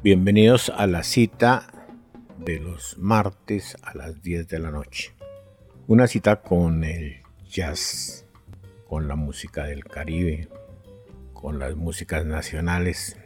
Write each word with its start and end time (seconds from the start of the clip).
bienvenidos 0.00 0.70
a 0.76 0.86
la 0.86 1.02
cita 1.02 1.66
de 2.38 2.60
los 2.60 2.96
martes 2.98 3.76
a 3.82 3.96
las 3.96 4.22
10 4.22 4.46
de 4.46 4.60
la 4.60 4.70
noche. 4.70 5.12
Una 5.88 6.06
cita 6.06 6.40
con 6.40 6.84
el 6.84 7.22
jazz, 7.50 8.24
con 8.86 9.08
la 9.08 9.16
música 9.16 9.64
del 9.64 9.84
Caribe, 9.84 10.48
con 11.32 11.58
las 11.58 11.74
músicas 11.74 12.24
nacionales 12.24 13.16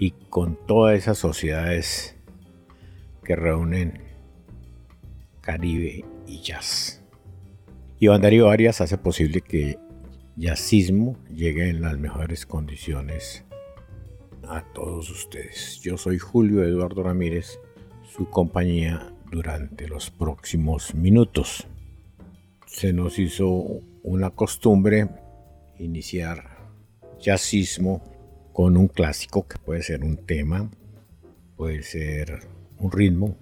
y 0.00 0.10
con 0.10 0.58
todas 0.66 0.98
esas 0.98 1.18
sociedades 1.18 2.16
que 3.22 3.36
reúnen 3.36 4.02
Caribe 5.42 6.04
y 6.26 6.40
jazz. 6.42 7.04
Iván 8.00 8.20
Darío 8.20 8.50
Arias 8.50 8.80
hace 8.80 8.98
posible 8.98 9.42
que 9.42 9.78
jazzismo 10.34 11.16
llegue 11.32 11.68
en 11.68 11.82
las 11.82 11.98
mejores 11.98 12.46
condiciones 12.46 13.45
a 14.48 14.62
todos 14.72 15.10
ustedes. 15.10 15.80
Yo 15.80 15.96
soy 15.96 16.18
Julio 16.18 16.62
Eduardo 16.64 17.02
Ramírez, 17.02 17.58
su 18.02 18.28
compañía 18.30 19.12
durante 19.30 19.88
los 19.88 20.10
próximos 20.10 20.94
minutos. 20.94 21.66
Se 22.66 22.92
nos 22.92 23.18
hizo 23.18 23.80
una 24.02 24.30
costumbre 24.30 25.08
iniciar 25.78 26.70
jazzismo 27.18 28.02
con 28.52 28.76
un 28.76 28.88
clásico 28.88 29.46
que 29.46 29.58
puede 29.58 29.82
ser 29.82 30.04
un 30.04 30.16
tema, 30.16 30.70
puede 31.56 31.82
ser 31.82 32.48
un 32.78 32.92
ritmo, 32.92 33.36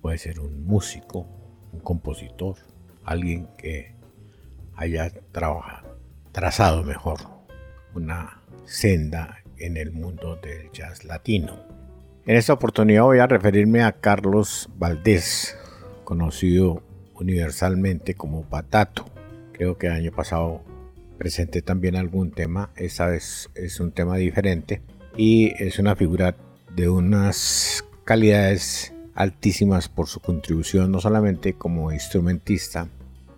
puede 0.00 0.18
ser 0.18 0.40
un 0.40 0.64
músico, 0.64 1.26
un 1.72 1.80
compositor, 1.80 2.56
alguien 3.04 3.48
que 3.56 3.94
haya 4.76 5.10
trabajado, 5.32 5.98
trazado 6.32 6.82
mejor 6.84 7.18
una 7.94 8.42
senda 8.64 9.39
en 9.60 9.76
el 9.76 9.92
mundo 9.92 10.36
del 10.36 10.70
jazz 10.72 11.04
latino. 11.04 11.60
En 12.26 12.36
esta 12.36 12.52
oportunidad 12.52 13.02
voy 13.04 13.18
a 13.18 13.26
referirme 13.26 13.82
a 13.82 13.92
Carlos 13.92 14.68
Valdés, 14.76 15.56
conocido 16.04 16.82
universalmente 17.14 18.14
como 18.14 18.42
Patato. 18.42 19.06
Creo 19.52 19.78
que 19.78 19.86
el 19.86 19.92
año 19.92 20.12
pasado 20.12 20.62
presenté 21.18 21.62
también 21.62 21.96
algún 21.96 22.30
tema, 22.30 22.70
esta 22.76 23.06
vez 23.06 23.50
es 23.54 23.78
un 23.78 23.92
tema 23.92 24.16
diferente 24.16 24.80
y 25.16 25.52
es 25.62 25.78
una 25.78 25.94
figura 25.96 26.36
de 26.74 26.88
unas 26.88 27.84
calidades 28.04 28.94
altísimas 29.14 29.88
por 29.88 30.08
su 30.08 30.20
contribución, 30.20 30.90
no 30.90 31.00
solamente 31.00 31.54
como 31.54 31.92
instrumentista, 31.92 32.88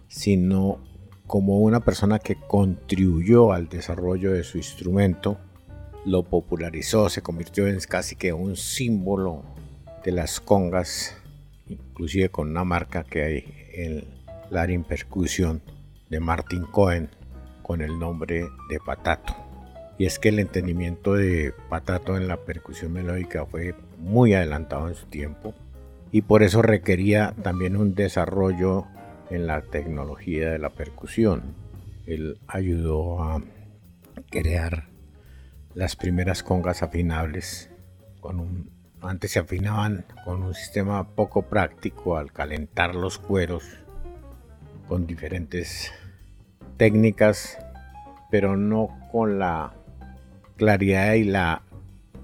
sino 0.06 0.78
como 1.26 1.58
una 1.58 1.80
persona 1.80 2.18
que 2.18 2.36
contribuyó 2.36 3.52
al 3.52 3.68
desarrollo 3.68 4.32
de 4.32 4.44
su 4.44 4.58
instrumento, 4.58 5.38
lo 6.04 6.24
popularizó, 6.24 7.08
se 7.08 7.22
convirtió 7.22 7.66
en 7.66 7.78
casi 7.80 8.16
que 8.16 8.32
un 8.32 8.56
símbolo 8.56 9.42
de 10.04 10.12
las 10.12 10.40
congas, 10.40 11.16
inclusive 11.68 12.28
con 12.28 12.50
una 12.50 12.64
marca 12.64 13.04
que 13.04 13.22
hay 13.22 13.44
en 13.74 14.04
la 14.50 14.66
Percusión 14.86 15.62
de 16.10 16.20
Martin 16.20 16.64
Cohen, 16.64 17.08
con 17.62 17.80
el 17.80 17.98
nombre 17.98 18.48
de 18.68 18.78
Patato. 18.84 19.34
Y 19.98 20.06
es 20.06 20.18
que 20.18 20.30
el 20.30 20.40
entendimiento 20.40 21.14
de 21.14 21.54
Patato 21.68 22.16
en 22.16 22.26
la 22.26 22.38
percusión 22.38 22.92
melódica 22.92 23.46
fue 23.46 23.74
muy 23.98 24.34
adelantado 24.34 24.88
en 24.88 24.94
su 24.94 25.06
tiempo 25.06 25.54
y 26.10 26.22
por 26.22 26.42
eso 26.42 26.60
requería 26.60 27.34
también 27.42 27.76
un 27.76 27.94
desarrollo 27.94 28.86
en 29.30 29.46
la 29.46 29.62
tecnología 29.62 30.50
de 30.50 30.58
la 30.58 30.70
percusión. 30.70 31.54
Él 32.06 32.38
ayudó 32.46 33.22
a 33.22 33.42
crear 34.30 34.91
las 35.74 35.96
primeras 35.96 36.42
congas 36.42 36.82
afinables 36.82 37.70
con 38.20 38.40
un 38.40 38.82
antes 39.02 39.32
se 39.32 39.40
afinaban 39.40 40.04
con 40.24 40.44
un 40.44 40.54
sistema 40.54 41.16
poco 41.16 41.42
práctico 41.42 42.16
al 42.16 42.32
calentar 42.32 42.94
los 42.94 43.18
cueros 43.18 43.64
con 44.86 45.08
diferentes 45.08 45.92
técnicas, 46.76 47.58
pero 48.30 48.56
no 48.56 48.96
con 49.10 49.40
la 49.40 49.74
claridad 50.56 51.14
y 51.14 51.24
la, 51.24 51.62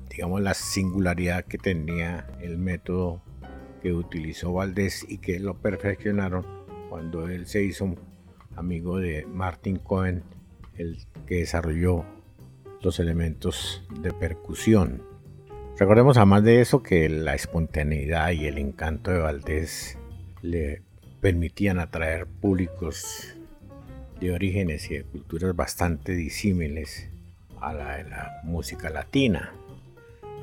digamos, 0.08 0.40
la 0.40 0.54
singularidad 0.54 1.44
que 1.44 1.58
tenía 1.58 2.28
el 2.40 2.58
método 2.58 3.22
que 3.82 3.92
utilizó 3.92 4.52
Valdés 4.52 5.04
y 5.08 5.18
que 5.18 5.40
lo 5.40 5.54
perfeccionaron 5.54 6.46
cuando 6.88 7.28
él 7.28 7.46
se 7.46 7.64
hizo 7.64 7.96
amigo 8.54 8.98
de 8.98 9.26
Martin 9.26 9.78
Cohen, 9.78 10.22
el 10.76 10.98
que 11.26 11.36
desarrolló 11.36 12.04
los 12.82 13.00
elementos 13.00 13.84
de 14.00 14.12
percusión. 14.12 15.02
Recordemos 15.78 16.16
además 16.16 16.42
de 16.44 16.60
eso 16.60 16.82
que 16.82 17.08
la 17.08 17.34
espontaneidad 17.34 18.30
y 18.32 18.46
el 18.46 18.58
encanto 18.58 19.10
de 19.10 19.18
Valdés 19.18 19.98
le 20.42 20.82
permitían 21.20 21.78
atraer 21.78 22.26
públicos 22.26 23.34
de 24.20 24.32
orígenes 24.32 24.90
y 24.90 24.98
de 24.98 25.04
culturas 25.04 25.54
bastante 25.54 26.12
disímiles 26.12 27.08
a 27.60 27.72
la 27.72 27.96
de 27.96 28.04
la 28.04 28.40
música 28.44 28.90
latina. 28.90 29.52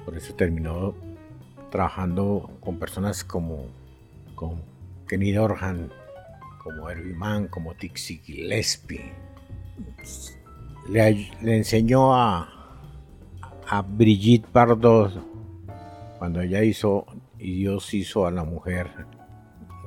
Por 0.05 0.15
eso 0.15 0.35
terminó 0.35 0.95
trabajando 1.71 2.57
con 2.61 2.79
personas 2.79 3.23
como, 3.23 3.65
Kenny 5.07 5.33
Dorhan, 5.33 5.91
como 6.63 6.89
Herbie 6.89 7.13
Mann, 7.13 7.47
como 7.47 7.73
Dixie 7.73 8.21
Gillespie. 8.23 9.11
Le, 10.89 11.31
enseñó 11.41 12.15
a, 12.15 12.49
a 13.67 13.81
Brigitte 13.81 14.47
Bardot 14.51 15.13
cuando 16.19 16.41
ella 16.41 16.63
hizo 16.63 17.05
y 17.39 17.57
Dios 17.57 17.93
hizo 17.93 18.25
a 18.27 18.31
la 18.31 18.43
mujer, 18.43 18.89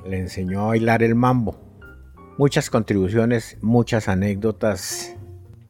le 0.07 0.19
enseñó 0.19 0.63
a 0.63 0.67
bailar 0.69 1.03
el 1.03 1.15
mambo 1.15 1.69
muchas 2.39 2.71
contribuciones, 2.71 3.59
muchas 3.63 4.07
anécdotas 4.09 5.17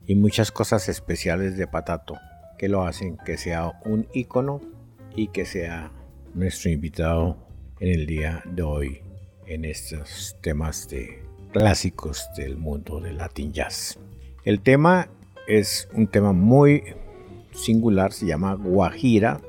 y 0.06 0.14
muchas 0.14 0.52
cosas 0.52 0.88
especiales 0.90 1.56
de 1.56 1.66
Patato 1.66 2.14
que 2.58 2.68
lo 2.68 2.82
hacen 2.82 3.16
que 3.24 3.38
sea 3.38 3.80
un 3.86 4.06
ícono 4.12 4.60
y 5.16 5.28
que 5.28 5.46
sea 5.46 5.90
nuestro 6.34 6.70
invitado 6.70 7.38
en 7.80 7.88
el 7.88 8.06
día 8.06 8.42
de 8.44 8.62
hoy 8.62 9.00
en 9.46 9.64
estos 9.64 10.36
temas 10.42 10.88
de 10.90 11.24
clásicos 11.52 12.28
del 12.36 12.58
mundo 12.58 13.00
del 13.00 13.16
Latin 13.16 13.50
Jazz. 13.52 13.98
El 14.44 14.60
tema 14.60 15.08
es 15.48 15.88
un 15.94 16.06
tema 16.06 16.32
muy 16.32 16.84
singular, 17.52 18.12
se 18.12 18.26
llama 18.26 18.54
Guajira, 18.54 19.40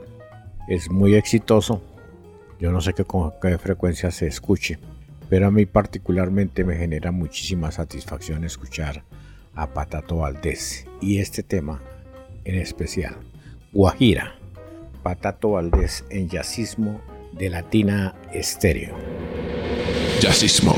es 0.67 0.89
muy 0.89 1.15
exitoso. 1.15 1.83
Yo 2.59 2.71
no 2.71 2.81
sé 2.81 2.93
qué, 2.93 3.03
con 3.03 3.33
qué 3.41 3.57
frecuencia 3.57 4.09
se 4.09 4.25
escuche, 4.25 4.79
pero 5.29 5.47
a 5.47 5.51
mí 5.51 5.65
particularmente 5.65 6.63
me 6.63 6.75
genera 6.75 7.11
muchísima 7.11 7.71
satisfacción 7.71 8.43
escuchar 8.43 9.03
a 9.53 9.67
Patato 9.67 10.17
Valdés 10.17 10.87
y 11.01 11.19
este 11.19 11.43
tema 11.43 11.81
en 12.45 12.55
especial, 12.55 13.17
Guajira, 13.73 14.35
Patato 15.03 15.51
Valdés 15.51 16.05
en 16.09 16.29
Yacismo 16.29 17.01
de 17.33 17.49
Latina 17.49 18.15
Estéreo. 18.33 18.95
Yacismo. 20.21 20.73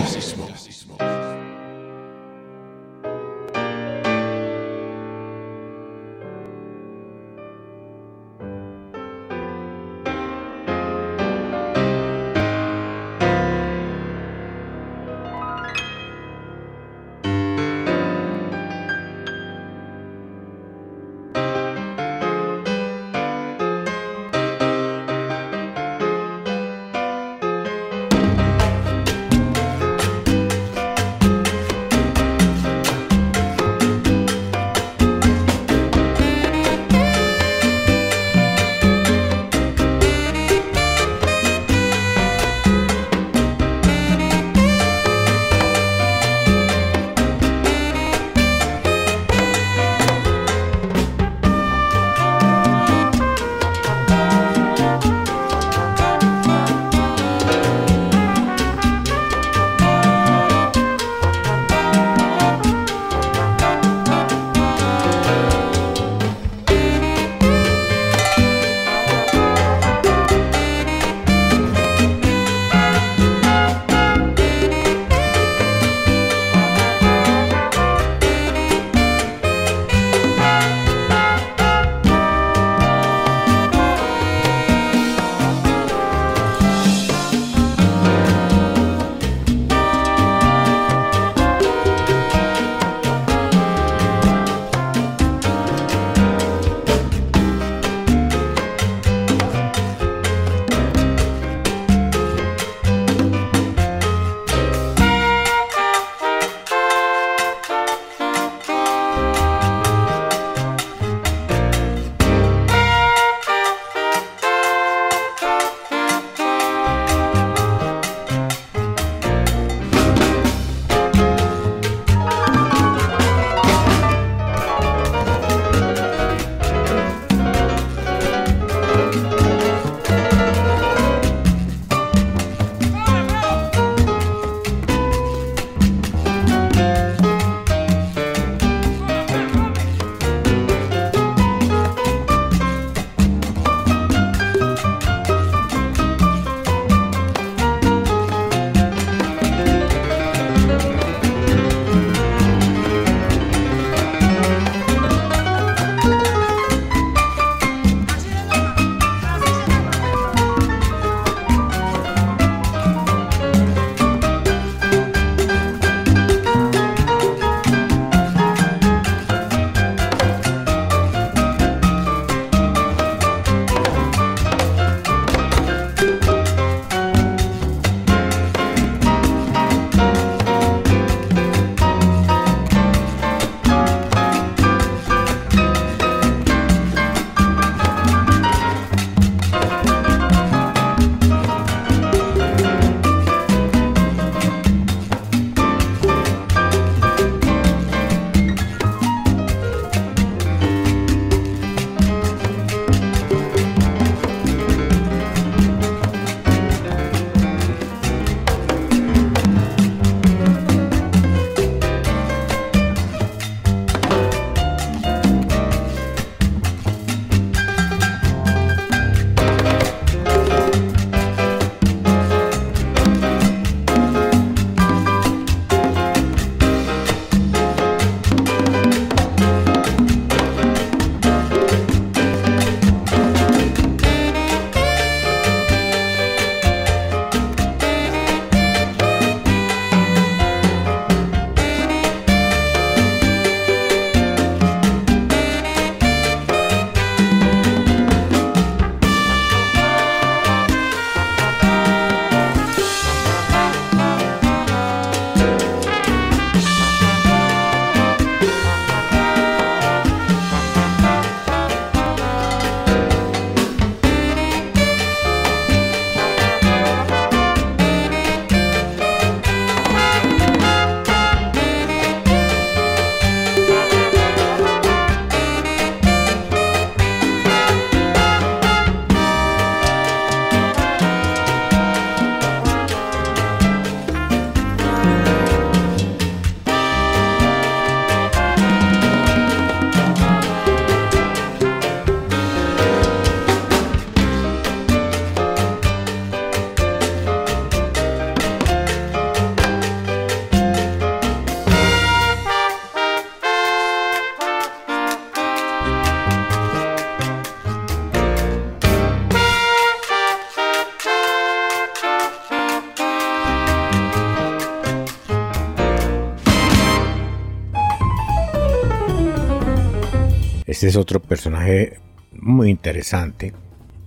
Este 320.82 320.90
es 320.90 320.96
otro 320.96 321.22
personaje 321.22 322.00
muy 322.32 322.72
interesante 322.72 323.54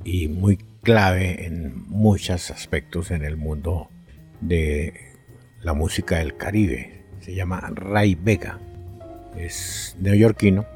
y 0.02 0.26
muy 0.26 0.56
clave 0.82 1.46
en 1.46 1.88
muchos 1.88 2.50
aspectos 2.50 3.12
en 3.12 3.24
el 3.24 3.36
mundo 3.36 3.90
de 4.40 4.92
la 5.60 5.72
música 5.72 6.18
del 6.18 6.36
Caribe. 6.36 7.04
Se 7.20 7.32
llama 7.32 7.60
Ray 7.72 8.16
Vega. 8.16 8.58
Es 9.36 9.94
neoyorquino, 10.00 10.66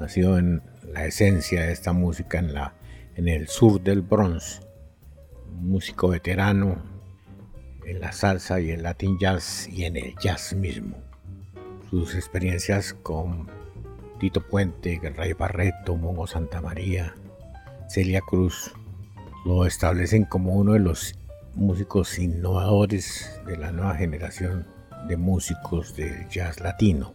nacido 0.00 0.38
en 0.38 0.62
la 0.82 1.04
esencia 1.04 1.66
de 1.66 1.72
esta 1.72 1.92
música 1.92 2.38
en, 2.38 2.54
la, 2.54 2.72
en 3.14 3.28
el 3.28 3.46
sur 3.46 3.82
del 3.82 4.00
Bronx. 4.00 4.62
músico 5.60 6.08
veterano 6.08 6.82
en 7.84 8.00
la 8.00 8.12
salsa 8.12 8.62
y 8.62 8.70
el 8.70 8.82
latin 8.82 9.18
jazz 9.18 9.68
y 9.70 9.84
en 9.84 9.98
el 9.98 10.14
jazz 10.22 10.54
mismo. 10.54 10.96
Sus 11.90 12.14
experiencias 12.14 12.94
con 12.94 13.50
Tito 14.18 14.40
Puente, 14.40 15.00
Ray 15.16 15.32
Barreto, 15.32 15.96
Mongo 15.96 16.26
Santa 16.26 16.60
María, 16.60 17.14
Celia 17.88 18.20
Cruz, 18.20 18.72
lo 19.44 19.66
establecen 19.66 20.24
como 20.24 20.54
uno 20.54 20.72
de 20.72 20.78
los 20.78 21.14
músicos 21.54 22.18
innovadores 22.18 23.40
de 23.46 23.56
la 23.56 23.72
nueva 23.72 23.94
generación 23.96 24.66
de 25.08 25.16
músicos 25.16 25.94
del 25.96 26.28
jazz 26.28 26.60
latino. 26.60 27.12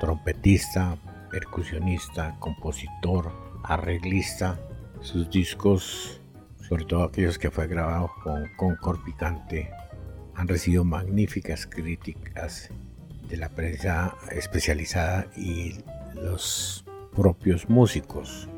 Trompetista, 0.00 0.96
percusionista, 1.30 2.36
compositor, 2.38 3.32
arreglista. 3.64 4.58
Sus 5.00 5.28
discos, 5.30 6.20
sobre 6.68 6.84
todo 6.84 7.04
aquellos 7.04 7.38
que 7.38 7.50
fue 7.50 7.66
grabado 7.66 8.10
con 8.22 8.46
Concord 8.56 9.02
Picante, 9.04 9.70
han 10.34 10.48
recibido 10.48 10.84
magníficas 10.84 11.66
críticas 11.66 12.70
de 13.28 13.36
la 13.36 13.48
prensa 13.48 14.14
especializada 14.30 15.26
y 15.36 15.78
los 16.22 16.84
propios 17.14 17.68
músicos. 17.68 18.48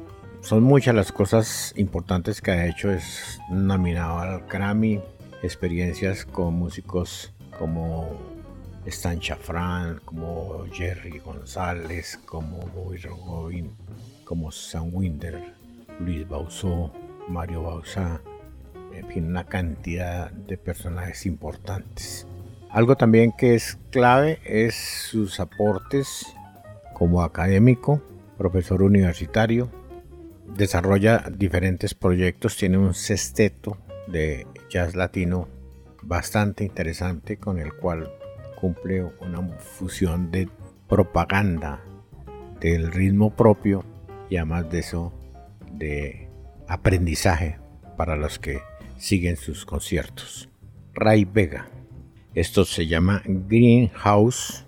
Son 0.41 0.63
muchas 0.63 0.95
las 0.95 1.13
cosas 1.13 1.75
importantes 1.77 2.41
que 2.41 2.51
ha 2.53 2.67
hecho. 2.67 2.91
Es 2.91 3.41
nominado 3.51 4.19
al 4.19 4.47
Grammy, 4.47 5.01
experiencias 5.43 6.25
con 6.25 6.55
músicos 6.55 7.33
como 7.59 8.17
Stan 8.87 9.19
Chafran, 9.19 10.01
como 10.05 10.65
Jerry 10.73 11.19
González, 11.19 12.19
como 12.25 12.59
Bobby 12.75 12.99
Robin, 12.99 13.77
como 14.25 14.51
Sam 14.51 14.91
Winder, 14.93 15.55
Luis 16.01 16.27
Bausó, 16.29 16.93
Mario 17.29 17.65
Bausá, 17.65 18.21
en 18.95 19.07
fin, 19.09 19.27
una 19.27 19.45
cantidad 19.45 20.31
de 20.31 20.57
personajes 20.57 21.27
importantes. 21.27 22.27
Algo 22.71 22.97
también 22.97 23.33
que 23.33 23.55
es 23.55 23.79
clave 23.91 24.41
es 24.45 24.75
sus 25.11 25.41
aportes 25.41 26.27
como 26.99 27.23
académico, 27.23 28.03
profesor 28.37 28.83
universitario, 28.83 29.71
desarrolla 30.57 31.25
diferentes 31.31 31.95
proyectos, 31.95 32.57
tiene 32.57 32.79
un 32.79 32.95
sexteto 32.95 33.79
de 34.07 34.47
jazz 34.69 34.95
latino 34.95 35.49
bastante 36.03 36.65
interesante 36.65 37.37
con 37.37 37.59
el 37.59 37.75
cual 37.75 38.11
cumple 38.61 39.05
una 39.21 39.43
fusión 39.59 40.31
de 40.31 40.49
propaganda 40.89 41.85
del 42.61 42.91
ritmo 42.91 43.35
propio 43.35 43.85
y 44.31 44.37
además 44.37 44.71
de 44.71 44.79
eso 44.81 45.13
de 45.71 46.29
aprendizaje 46.67 47.59
para 47.97 48.17
los 48.17 48.39
que 48.39 48.61
siguen 48.97 49.37
sus 49.37 49.65
conciertos. 49.65 50.49
Ray 50.95 51.25
Vega. 51.25 51.69
Esto 52.35 52.65
se 52.65 52.87
llama 52.87 53.23
Greenhouse 53.25 54.68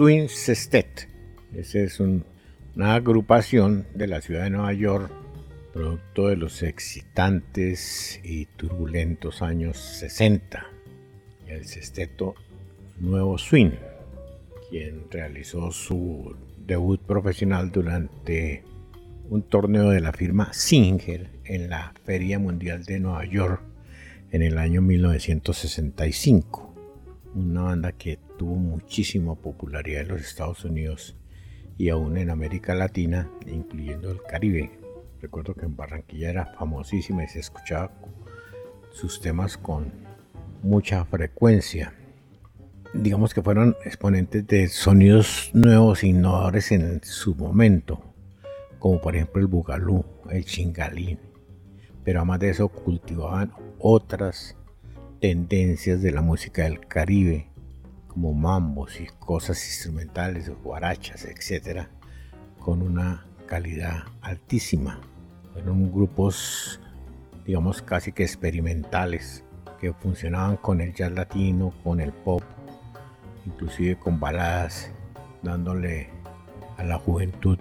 Swing 0.00 0.28
Sestet. 0.28 1.10
Esa 1.54 1.80
es 1.80 2.00
una 2.00 2.24
agrupación 2.94 3.86
de 3.94 4.06
la 4.06 4.22
ciudad 4.22 4.44
de 4.44 4.50
Nueva 4.50 4.72
York, 4.72 5.12
producto 5.74 6.28
de 6.28 6.36
los 6.36 6.62
excitantes 6.62 8.18
y 8.24 8.46
turbulentos 8.46 9.42
años 9.42 9.76
60. 9.76 10.66
El 11.48 11.66
sesteto 11.66 12.34
Nuevo 12.98 13.36
Swing, 13.36 13.72
quien 14.70 15.04
realizó 15.10 15.70
su 15.70 16.34
debut 16.66 17.02
profesional 17.02 17.70
durante 17.70 18.64
un 19.28 19.42
torneo 19.42 19.90
de 19.90 20.00
la 20.00 20.14
firma 20.14 20.54
Singer 20.54 21.28
en 21.44 21.68
la 21.68 21.92
Feria 22.06 22.38
Mundial 22.38 22.84
de 22.84 23.00
Nueva 23.00 23.26
York 23.26 23.60
en 24.32 24.40
el 24.40 24.56
año 24.56 24.80
1965. 24.80 26.74
Una 27.34 27.64
banda 27.64 27.92
que 27.92 28.18
tuvo 28.40 28.54
muchísima 28.54 29.34
popularidad 29.34 30.00
en 30.00 30.08
los 30.08 30.22
Estados 30.22 30.64
Unidos 30.64 31.14
y 31.76 31.90
aún 31.90 32.16
en 32.16 32.30
América 32.30 32.74
Latina, 32.74 33.28
incluyendo 33.46 34.10
el 34.10 34.22
Caribe. 34.22 34.80
Recuerdo 35.20 35.52
que 35.52 35.66
en 35.66 35.76
Barranquilla 35.76 36.30
era 36.30 36.46
famosísima 36.46 37.22
y 37.22 37.28
se 37.28 37.40
escuchaba 37.40 37.92
sus 38.92 39.20
temas 39.20 39.58
con 39.58 39.92
mucha 40.62 41.04
frecuencia. 41.04 41.92
Digamos 42.94 43.34
que 43.34 43.42
fueron 43.42 43.76
exponentes 43.84 44.46
de 44.46 44.68
sonidos 44.68 45.50
nuevos 45.52 46.02
e 46.02 46.06
innovadores 46.06 46.72
en 46.72 47.04
su 47.04 47.34
momento, 47.34 48.02
como 48.78 49.02
por 49.02 49.16
ejemplo 49.16 49.42
el 49.42 49.48
bugalú, 49.48 50.02
el 50.30 50.46
chingalín. 50.46 51.18
Pero 52.04 52.20
además 52.20 52.40
de 52.40 52.48
eso 52.48 52.68
cultivaban 52.70 53.52
otras 53.78 54.56
tendencias 55.20 56.00
de 56.00 56.12
la 56.12 56.22
música 56.22 56.62
del 56.62 56.80
Caribe, 56.86 57.49
como 58.12 58.34
mambos 58.34 59.00
y 59.00 59.06
cosas 59.06 59.64
instrumentales, 59.64 60.50
guarachas, 60.62 61.24
etc., 61.24 61.86
con 62.58 62.82
una 62.82 63.24
calidad 63.46 64.04
altísima. 64.20 65.00
Fueron 65.52 65.92
grupos, 65.92 66.80
digamos, 67.46 67.82
casi 67.82 68.12
que 68.12 68.24
experimentales, 68.24 69.44
que 69.80 69.92
funcionaban 69.92 70.56
con 70.56 70.80
el 70.80 70.92
jazz 70.92 71.12
latino, 71.12 71.72
con 71.84 72.00
el 72.00 72.12
pop, 72.12 72.42
inclusive 73.46 73.96
con 73.96 74.18
baladas, 74.18 74.90
dándole 75.42 76.10
a 76.76 76.84
la 76.84 76.98
juventud 76.98 77.58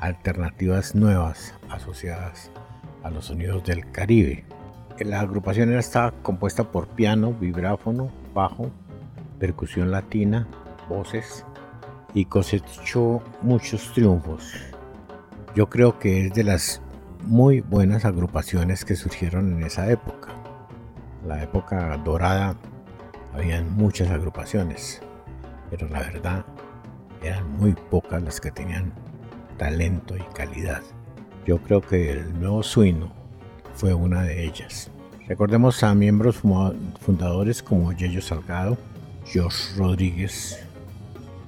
alternativas 0.00 0.94
nuevas 0.94 1.54
asociadas 1.68 2.50
a 3.04 3.10
los 3.10 3.26
sonidos 3.26 3.64
del 3.64 3.90
Caribe. 3.92 4.44
La 4.98 5.20
agrupación 5.20 5.72
estaba 5.72 6.10
compuesta 6.22 6.64
por 6.64 6.88
piano, 6.88 7.32
vibráfono, 7.32 8.10
bajo, 8.34 8.70
percusión 9.40 9.90
latina, 9.90 10.46
voces 10.88 11.44
y 12.14 12.26
cosechó 12.26 13.22
muchos 13.42 13.92
triunfos. 13.92 14.52
Yo 15.56 15.68
creo 15.68 15.98
que 15.98 16.26
es 16.26 16.34
de 16.34 16.44
las 16.44 16.80
muy 17.24 17.60
buenas 17.60 18.04
agrupaciones 18.04 18.84
que 18.84 18.94
surgieron 18.94 19.52
en 19.54 19.64
esa 19.64 19.90
época. 19.90 20.28
La 21.26 21.42
época 21.42 21.96
dorada 22.04 22.54
habían 23.34 23.74
muchas 23.74 24.10
agrupaciones, 24.10 25.00
pero 25.70 25.88
la 25.88 26.00
verdad 26.00 26.44
eran 27.22 27.50
muy 27.58 27.72
pocas 27.72 28.22
las 28.22 28.40
que 28.40 28.50
tenían 28.50 28.92
talento 29.58 30.16
y 30.16 30.22
calidad. 30.34 30.82
Yo 31.46 31.58
creo 31.58 31.80
que 31.80 32.12
el 32.12 32.38
nuevo 32.38 32.62
Suino 32.62 33.12
fue 33.74 33.94
una 33.94 34.22
de 34.22 34.44
ellas. 34.44 34.90
Recordemos 35.26 35.82
a 35.82 35.94
miembros 35.94 36.40
fundadores 37.00 37.62
como 37.62 37.92
Yello 37.92 38.20
Salgado, 38.20 38.76
George 39.30 39.76
Rodríguez, 39.76 40.58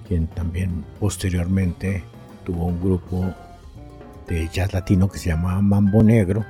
quien 0.07 0.29
también 0.29 0.85
posteriormente 1.01 2.05
tuvo 2.45 2.67
un 2.67 2.81
grupo 2.81 3.35
de 4.29 4.49
jazz 4.49 4.73
latino 4.73 5.09
que 5.09 5.19
se 5.19 5.31
llamaba 5.31 5.61
Mambo 5.61 6.05
Negro 6.05 6.45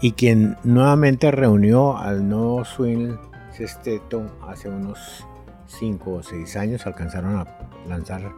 y 0.00 0.12
quien 0.12 0.56
nuevamente 0.62 1.32
reunió 1.32 1.98
al 1.98 2.28
nuevo 2.28 2.64
swing 2.64 3.16
sexteto 3.52 4.38
hace 4.46 4.68
unos 4.68 5.26
5 5.66 6.12
o 6.12 6.22
6 6.22 6.56
años 6.56 6.86
alcanzaron 6.86 7.36
a 7.38 7.46
lanzar 7.88 8.30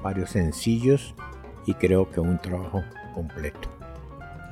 varios 0.00 0.30
sencillos 0.30 1.16
y 1.66 1.74
creo 1.74 2.08
que 2.12 2.20
un 2.20 2.38
trabajo 2.38 2.84
completo. 3.12 3.68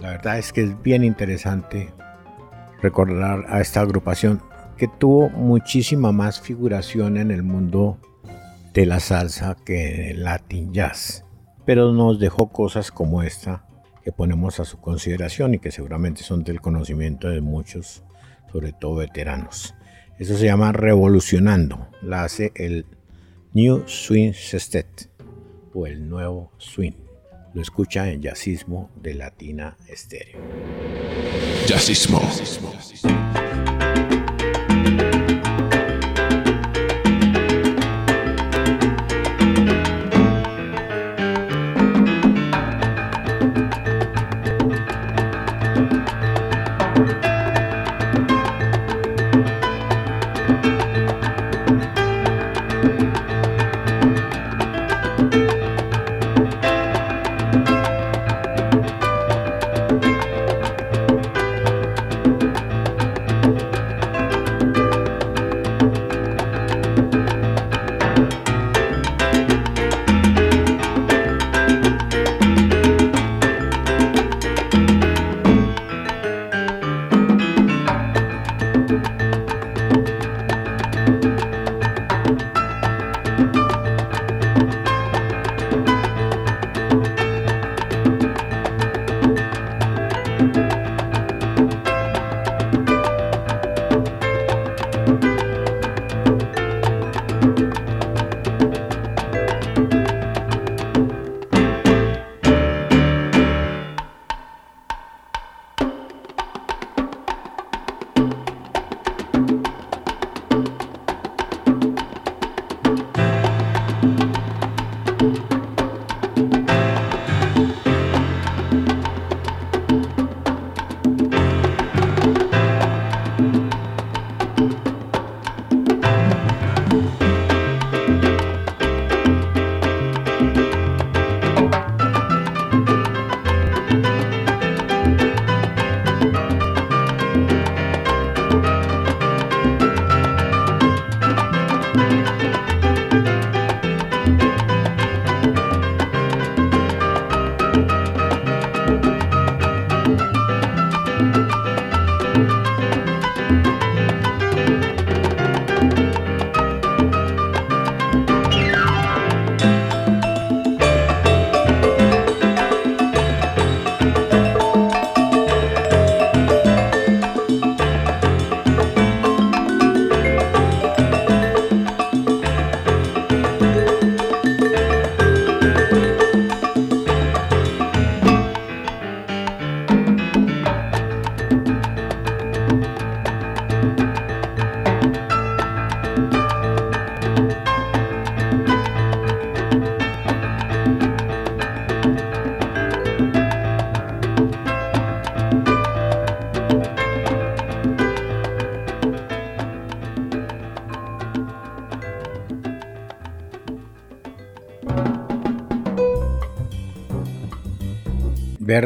La 0.01 0.11
verdad 0.11 0.39
es 0.39 0.53
que 0.53 0.65
es 0.65 0.83
bien 0.83 1.05
interesante 1.05 1.95
recordar 2.83 3.45
a 3.49 3.61
esta 3.61 3.83
agrupación 3.83 4.43
que 4.77 4.89
tuvo 4.89 5.31
muchísima 5.31 6.13
más 6.13 6.41
figuración 6.41 7.17
en 7.17 7.31
el 7.31 7.43
mundo 7.43 7.99
de 8.75 8.87
la 8.87 9.01
salsa 9.01 9.57
que 9.65 9.95
en 9.95 10.03
el 10.03 10.25
Latin 10.25 10.73
Jazz, 10.73 11.25
pero 11.65 11.93
nos 11.93 12.19
dejó 12.19 12.53
cosas 12.53 12.91
como 12.91 13.23
esta 13.23 13.67
que 14.05 14.13
ponemos 14.13 14.61
a 14.61 14.65
su 14.65 14.79
consideración 14.81 15.55
y 15.55 15.59
que 15.59 15.71
seguramente 15.71 16.23
son 16.23 16.45
del 16.45 16.61
conocimiento 16.61 17.29
de 17.29 17.41
muchos, 17.41 18.05
sobre 18.53 18.73
todo 18.73 18.97
veteranos. 18.97 19.75
Eso 20.19 20.37
se 20.37 20.45
llama 20.45 20.73
Revolucionando, 20.73 21.89
la 22.03 22.25
hace 22.25 22.53
el 22.55 22.87
New 23.53 23.85
Swing 23.87 24.33
Sestet 24.33 25.11
o 25.75 25.87
el 25.87 26.09
nuevo 26.09 26.53
swing. 26.59 26.93
Lo 27.55 27.63
escucha 27.63 28.11
en 28.11 28.21
Jazzismo 28.21 28.91
de 28.97 29.15
Latina 29.15 29.77
Estéreo. 29.89 30.39
Jazzismo. 31.67 32.21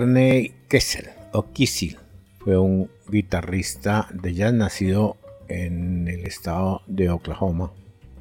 Verne 0.00 0.54
Kessel 0.66 1.10
o 1.32 1.52
Kissel 1.52 1.98
fue 2.38 2.56
un 2.56 2.90
guitarrista 3.10 4.08
de 4.14 4.32
jazz 4.32 4.54
nacido 4.54 5.18
en 5.48 6.08
el 6.08 6.24
estado 6.24 6.80
de 6.86 7.10
Oklahoma 7.10 7.70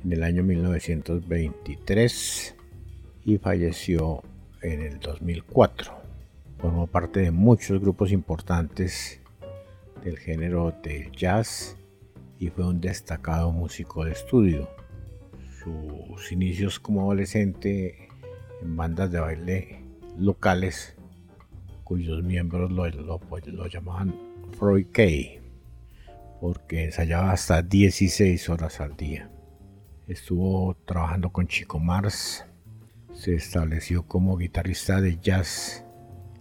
en 0.04 0.12
el 0.12 0.24
año 0.24 0.44
1923 0.44 2.56
y 3.24 3.38
falleció 3.38 4.24
en 4.62 4.82
el 4.82 5.00
2004. 5.00 5.94
Formó 6.58 6.86
parte 6.86 7.22
de 7.22 7.32
muchos 7.32 7.80
grupos 7.80 8.12
importantes 8.12 9.22
del 10.04 10.18
género 10.18 10.74
del 10.84 11.13
jazz 11.13 11.78
y 12.39 12.50
fue 12.50 12.68
un 12.68 12.82
destacado 12.82 13.54
músico 13.54 14.04
de 14.04 14.12
estudio. 14.12 14.70
Sus 15.63 16.34
inicios 16.34 16.78
como 16.78 17.04
adolescente 17.04 18.10
en 18.62 18.76
bandas 18.76 19.13
de 19.13 19.22
baile 19.22 19.80
locales 20.18 20.99
cuyos 21.89 22.21
miembros 22.21 22.71
lo, 22.71 22.88
lo, 22.88 23.67
llamaban 23.67 24.13
Freud 24.60 24.86
K 24.91 25.02
porque 26.39 26.84
ensayaba 26.84 27.32
hasta 27.32 27.63
16 27.63 28.47
horas 28.49 28.80
al 28.80 28.95
día. 28.95 29.32
Estuvo 30.08 30.78
trabajando 30.86 31.32
con 31.32 31.47
Chico 31.47 31.80
Mars, 31.80 32.45
se 33.13 33.34
estableció 33.34 34.04
como 34.04 34.38
guitarrista 34.38 35.02
de 35.02 35.17
jazz 35.17 35.84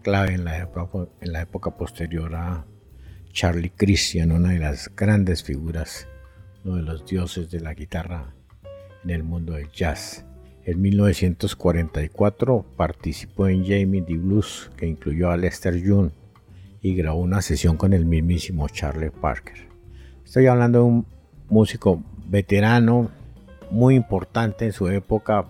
clave 0.02 0.34
en 0.34 0.44
la 0.44 0.58
época, 0.58 1.11
en 1.22 1.32
la 1.32 1.40
época 1.40 1.78
posterior 1.78 2.34
a 2.34 2.66
Charlie 3.32 3.72
Christian, 3.74 4.32
una 4.32 4.50
de 4.50 4.58
las 4.58 4.94
grandes 4.94 5.42
figuras, 5.42 6.06
uno 6.62 6.76
de 6.76 6.82
los 6.82 7.06
dioses 7.06 7.50
de 7.50 7.61
la 7.61 7.72
guitarra 7.72 8.34
en 9.02 9.11
el 9.11 9.22
mundo 9.22 9.54
del 9.54 9.72
jazz. 9.72 10.27
En 10.68 10.83
1944 10.83 12.62
participó 12.76 13.48
en 13.48 13.62
Jamie 13.62 14.02
D. 14.02 14.18
Blues, 14.18 14.70
que 14.76 14.87
incluyó 14.87 15.31
a 15.31 15.38
Lester 15.38 15.83
Young, 15.83 16.11
y 16.83 16.94
grabó 16.94 17.22
una 17.22 17.40
sesión 17.40 17.78
con 17.78 17.94
el 17.94 18.04
mismísimo 18.04 18.68
Charlie 18.68 19.11
Parker. 19.11 19.66
Estoy 20.26 20.46
hablando 20.46 20.81
de 20.81 20.85
un 20.85 21.07
músico 21.48 22.02
veterano, 22.26 23.11
muy 23.70 23.94
importante 23.94 24.66
en 24.66 24.74
su 24.74 24.88
época, 24.88 25.46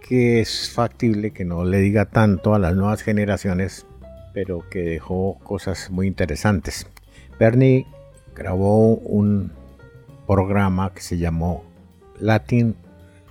que 0.00 0.40
es 0.40 0.68
factible 0.68 1.30
que 1.30 1.44
no 1.44 1.64
le 1.64 1.78
diga 1.78 2.06
tanto 2.06 2.56
a 2.56 2.58
las 2.58 2.74
nuevas 2.74 3.02
generaciones, 3.02 3.86
pero 4.32 4.68
que 4.68 4.80
dejó 4.80 5.38
cosas 5.44 5.92
muy 5.92 6.08
interesantes. 6.08 6.88
Bernie 7.38 7.86
grabó 8.34 8.96
un 8.96 9.52
programa 10.26 10.92
que 10.92 11.02
se 11.02 11.18
llamó 11.18 11.62
Latin 12.18 12.74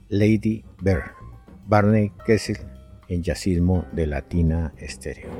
Lady 0.09 0.65
Bear, 0.81 1.15
Barney 1.67 2.13
Kessel 2.25 2.59
en 3.09 3.25
Jazzismo 3.25 3.87
de 3.91 4.07
Latina 4.07 4.73
Estéreo. 4.79 5.31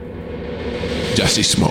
Jazzismo. 1.15 1.71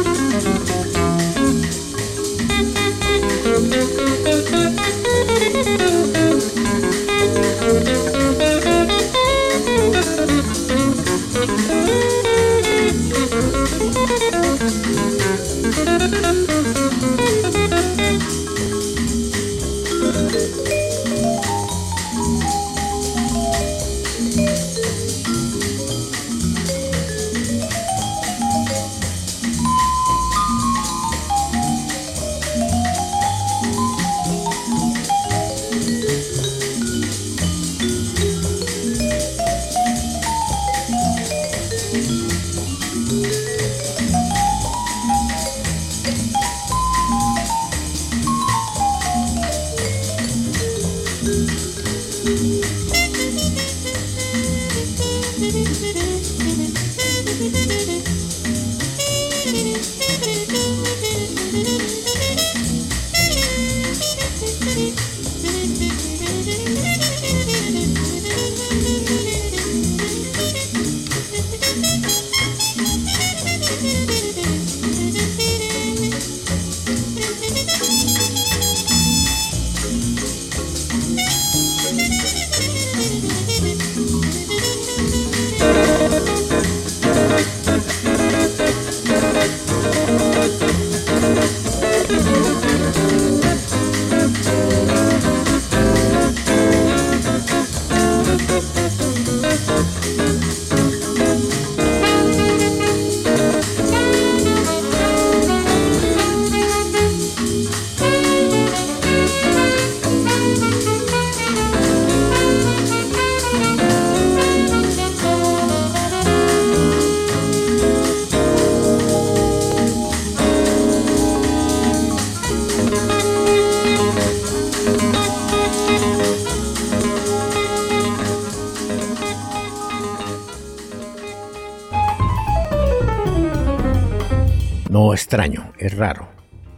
extraño, 135.13 135.73
es 135.77 135.97
raro. 135.97 136.27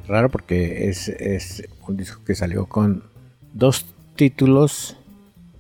Raro 0.08 0.30
porque 0.30 0.90
es, 0.90 1.08
es 1.08 1.68
un 1.88 1.98
disco 1.98 2.24
que 2.24 2.36
salió 2.36 2.66
con 2.66 3.04
dos 3.54 3.86
títulos, 4.16 4.98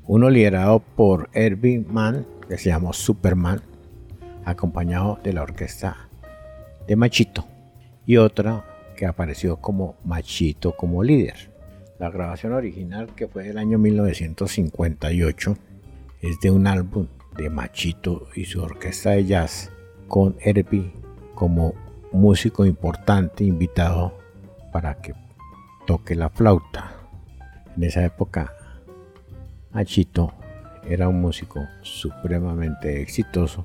uno 0.05 0.29
liderado 0.29 0.79
por 0.79 1.29
Herbie 1.33 1.79
Mann, 1.79 2.25
que 2.47 2.57
se 2.57 2.69
llamó 2.69 2.93
Superman, 2.93 3.61
acompañado 4.45 5.19
de 5.23 5.33
la 5.33 5.43
orquesta 5.43 6.09
de 6.87 6.95
Machito, 6.95 7.45
y 8.05 8.17
otra 8.17 8.65
que 8.95 9.05
apareció 9.05 9.57
como 9.57 9.95
Machito 10.03 10.75
como 10.75 11.03
líder. 11.03 11.51
La 11.99 12.09
grabación 12.09 12.53
original, 12.53 13.13
que 13.15 13.27
fue 13.27 13.43
del 13.43 13.57
año 13.57 13.77
1958, 13.77 15.57
es 16.21 16.39
de 16.41 16.51
un 16.51 16.67
álbum 16.67 17.07
de 17.37 17.49
Machito 17.49 18.27
y 18.35 18.45
su 18.45 18.61
orquesta 18.61 19.11
de 19.11 19.25
jazz, 19.25 19.71
con 20.07 20.35
Herbie 20.41 20.91
como 21.33 21.73
músico 22.13 22.65
importante 22.65 23.43
invitado 23.43 24.17
para 24.71 24.95
que 25.01 25.13
toque 25.85 26.15
la 26.15 26.29
flauta. 26.29 26.93
En 27.75 27.83
esa 27.83 28.05
época, 28.05 28.53
Machito 29.71 30.33
era 30.87 31.09
un 31.09 31.19
músico 31.21 31.61
supremamente 31.81 33.01
exitoso 33.01 33.63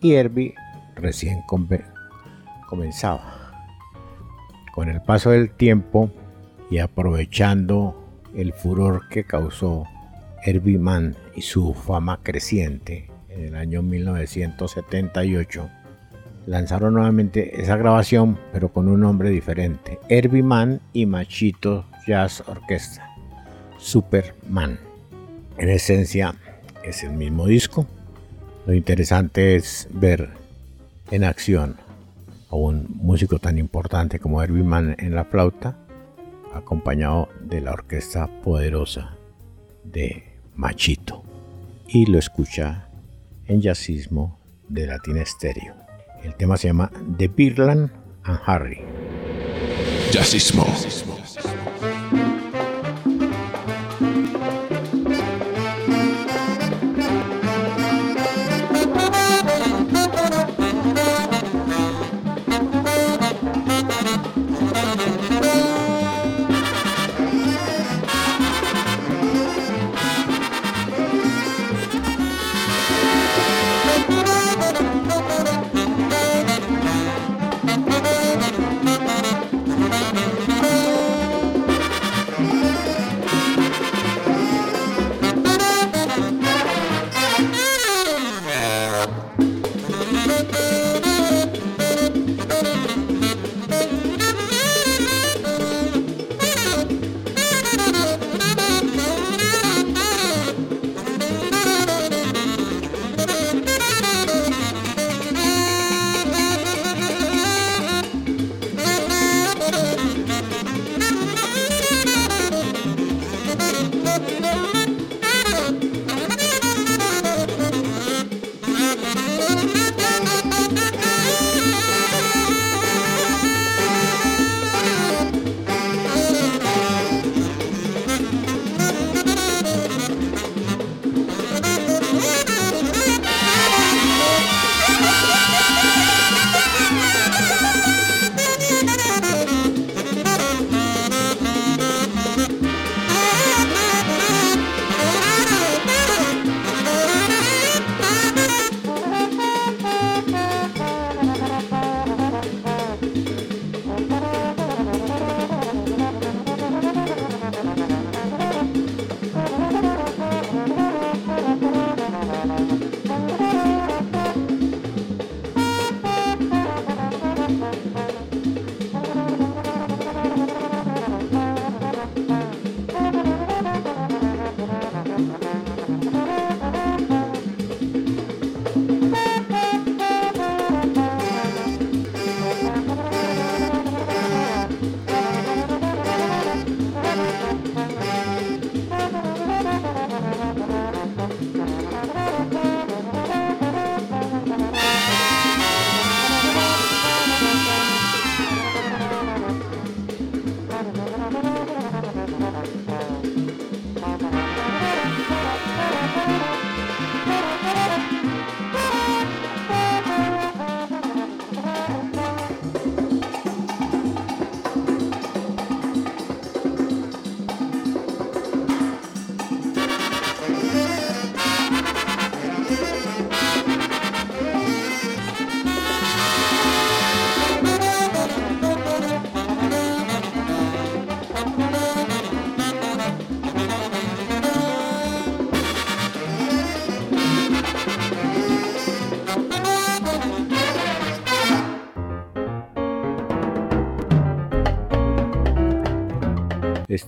y 0.00 0.14
Herbie 0.14 0.54
recién 0.94 1.42
comenzaba. 2.68 3.52
Con 4.74 4.88
el 4.88 5.02
paso 5.02 5.30
del 5.30 5.50
tiempo 5.50 6.10
y 6.70 6.78
aprovechando 6.78 7.98
el 8.34 8.52
furor 8.52 9.08
que 9.08 9.24
causó 9.24 9.84
Herbie 10.44 10.78
Mann 10.78 11.16
y 11.34 11.42
su 11.42 11.74
fama 11.74 12.20
creciente 12.22 13.10
en 13.28 13.44
el 13.44 13.54
año 13.56 13.82
1978, 13.82 15.68
lanzaron 16.46 16.94
nuevamente 16.94 17.60
esa 17.60 17.76
grabación 17.76 18.38
pero 18.52 18.72
con 18.72 18.88
un 18.88 19.00
nombre 19.00 19.30
diferente, 19.30 19.98
Herbie 20.08 20.42
Mann 20.42 20.80
y 20.92 21.06
Machito 21.06 21.86
Jazz 22.06 22.42
Orchestra, 22.46 23.08
Superman. 23.78 24.78
En 25.58 25.68
esencia 25.68 26.34
es 26.82 27.04
el 27.04 27.12
mismo 27.12 27.46
disco. 27.46 27.86
Lo 28.66 28.74
interesante 28.74 29.56
es 29.56 29.88
ver 29.92 30.30
en 31.10 31.24
acción 31.24 31.76
a 32.50 32.56
un 32.56 32.86
músico 32.94 33.38
tan 33.38 33.58
importante 33.58 34.18
como 34.18 34.42
Herbie 34.42 34.64
Mann 34.64 34.96
en 34.98 35.14
la 35.14 35.24
flauta, 35.24 35.76
acompañado 36.54 37.28
de 37.40 37.60
la 37.60 37.72
orquesta 37.72 38.28
poderosa 38.42 39.16
de 39.84 40.24
Machito. 40.56 41.22
Y 41.86 42.06
lo 42.06 42.18
escucha 42.18 42.88
en 43.46 43.60
jazzismo 43.60 44.38
de 44.68 44.86
Latina 44.86 45.24
Stereo. 45.24 45.81
El 46.22 46.34
tema 46.36 46.56
se 46.56 46.68
llama 46.68 46.90
The 47.18 47.28
Birland 47.28 47.90
and 48.24 48.38
Harry. 48.44 48.80
Jazzismo. 50.12 50.64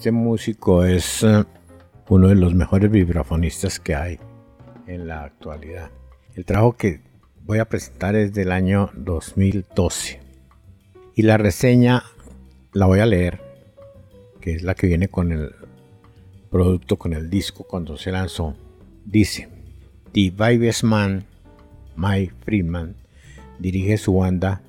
Este 0.04 0.12
músico 0.12 0.84
es 0.84 1.22
eh, 1.22 1.44
uno 2.10 2.28
de 2.28 2.34
los 2.34 2.52
mejores 2.54 2.90
vibrafonistas 2.90 3.80
que 3.80 3.94
hay 3.94 4.18
en 4.86 5.08
la 5.08 5.24
actualidad. 5.24 5.90
El 6.34 6.44
trabajo 6.44 6.74
que 6.74 7.00
voy 7.42 7.58
a 7.58 7.64
presentar 7.64 8.14
es 8.14 8.34
del 8.34 8.52
año 8.52 8.90
2012 8.96 10.20
Y 11.14 11.22
la 11.22 11.38
reseña 11.38 12.02
la 12.74 12.84
voy 12.84 13.00
a 13.00 13.06
leer, 13.06 13.40
que 14.42 14.52
es 14.52 14.62
la 14.62 14.74
que 14.74 14.88
viene 14.88 15.08
con 15.08 15.32
el 15.32 15.54
producto, 16.50 16.98
con 16.98 17.14
el 17.14 17.30
disco 17.30 17.64
cuando 17.64 17.96
se 17.96 18.12
lanzó. 18.12 18.54
Dice, 19.06 19.48
The 20.12 20.34
Vibes 20.36 20.84
Man, 20.84 21.24
Mike 21.96 22.34
Friedman, 22.44 22.94
dirige 23.58 23.96
su 23.96 24.16
banda 24.16 24.60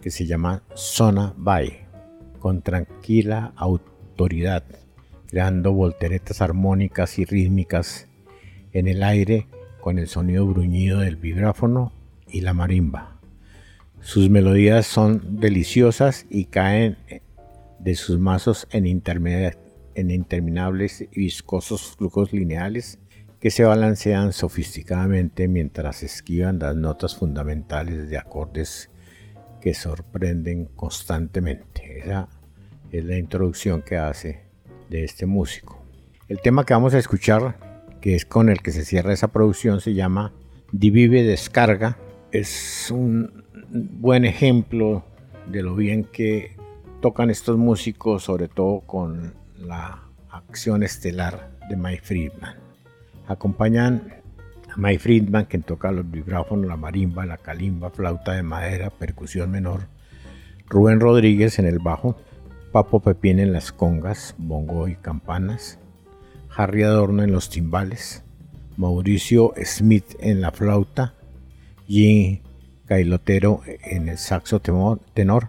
que 0.00 0.10
se 0.10 0.24
llama 0.24 0.62
Zona 0.74 1.34
Bay, 1.36 1.80
con 2.38 2.62
tranquila 2.62 3.52
autoridad, 3.54 3.95
creando 5.26 5.72
volteretas 5.72 6.40
armónicas 6.40 7.18
y 7.18 7.24
rítmicas 7.24 8.08
en 8.72 8.88
el 8.88 9.02
aire 9.02 9.46
con 9.80 9.98
el 9.98 10.08
sonido 10.08 10.46
bruñido 10.46 11.00
del 11.00 11.16
vibráfono 11.16 11.92
y 12.28 12.40
la 12.40 12.52
marimba. 12.52 13.20
Sus 14.00 14.30
melodías 14.30 14.86
son 14.86 15.40
deliciosas 15.40 16.26
y 16.30 16.46
caen 16.46 16.96
de 17.78 17.94
sus 17.94 18.18
mazos 18.18 18.66
en, 18.70 18.86
en 18.86 20.10
interminables 20.10 21.00
y 21.02 21.06
viscosos 21.20 21.96
flujos 21.96 22.32
lineales 22.32 22.98
que 23.40 23.50
se 23.50 23.64
balancean 23.64 24.32
sofisticadamente 24.32 25.48
mientras 25.48 26.02
esquivan 26.02 26.58
las 26.58 26.74
notas 26.74 27.16
fundamentales 27.16 28.08
de 28.08 28.18
acordes 28.18 28.90
que 29.60 29.74
sorprenden 29.74 30.66
constantemente. 30.66 32.02
Es 32.92 33.04
la 33.04 33.18
introducción 33.18 33.82
que 33.82 33.96
hace 33.96 34.40
de 34.88 35.04
este 35.04 35.26
músico. 35.26 35.82
El 36.28 36.40
tema 36.40 36.64
que 36.64 36.74
vamos 36.74 36.94
a 36.94 36.98
escuchar, 36.98 37.58
que 38.00 38.14
es 38.14 38.24
con 38.24 38.48
el 38.48 38.62
que 38.62 38.72
se 38.72 38.84
cierra 38.84 39.12
esa 39.12 39.28
producción, 39.28 39.80
se 39.80 39.94
llama 39.94 40.32
Divive 40.72 41.22
Descarga. 41.22 41.98
Es 42.32 42.90
un 42.90 43.44
buen 43.70 44.24
ejemplo 44.24 45.04
de 45.46 45.62
lo 45.62 45.74
bien 45.74 46.04
que 46.04 46.56
tocan 47.00 47.30
estos 47.30 47.56
músicos, 47.56 48.24
sobre 48.24 48.48
todo 48.48 48.80
con 48.80 49.34
la 49.58 50.02
acción 50.30 50.82
estelar 50.82 51.50
de 51.68 51.76
Mike 51.76 52.02
Friedman. 52.02 52.56
Acompañan 53.28 54.14
a 54.72 54.76
Mike 54.76 54.98
Friedman, 54.98 55.44
quien 55.46 55.62
toca 55.62 55.92
los 55.92 56.10
vibráfonos, 56.10 56.66
la 56.66 56.76
marimba, 56.76 57.26
la 57.26 57.38
calimba, 57.38 57.90
flauta 57.90 58.32
de 58.32 58.42
madera, 58.42 58.90
percusión 58.90 59.50
menor. 59.50 59.88
Rubén 60.68 61.00
Rodríguez 61.00 61.58
en 61.58 61.66
el 61.66 61.78
bajo, 61.78 62.16
Papo 62.76 63.00
Pepín 63.00 63.40
en 63.40 63.54
las 63.54 63.72
congas, 63.72 64.34
bongo 64.36 64.86
y 64.86 64.96
campanas, 64.96 65.78
Harry 66.54 66.82
Adorno 66.82 67.22
en 67.22 67.32
los 67.32 67.48
timbales, 67.48 68.22
Mauricio 68.76 69.54
Smith 69.64 70.04
en 70.20 70.42
la 70.42 70.52
flauta, 70.52 71.14
Jim 71.86 72.42
Cailotero 72.84 73.62
en 73.82 74.10
el 74.10 74.18
saxo 74.18 74.60
tenor 74.60 75.48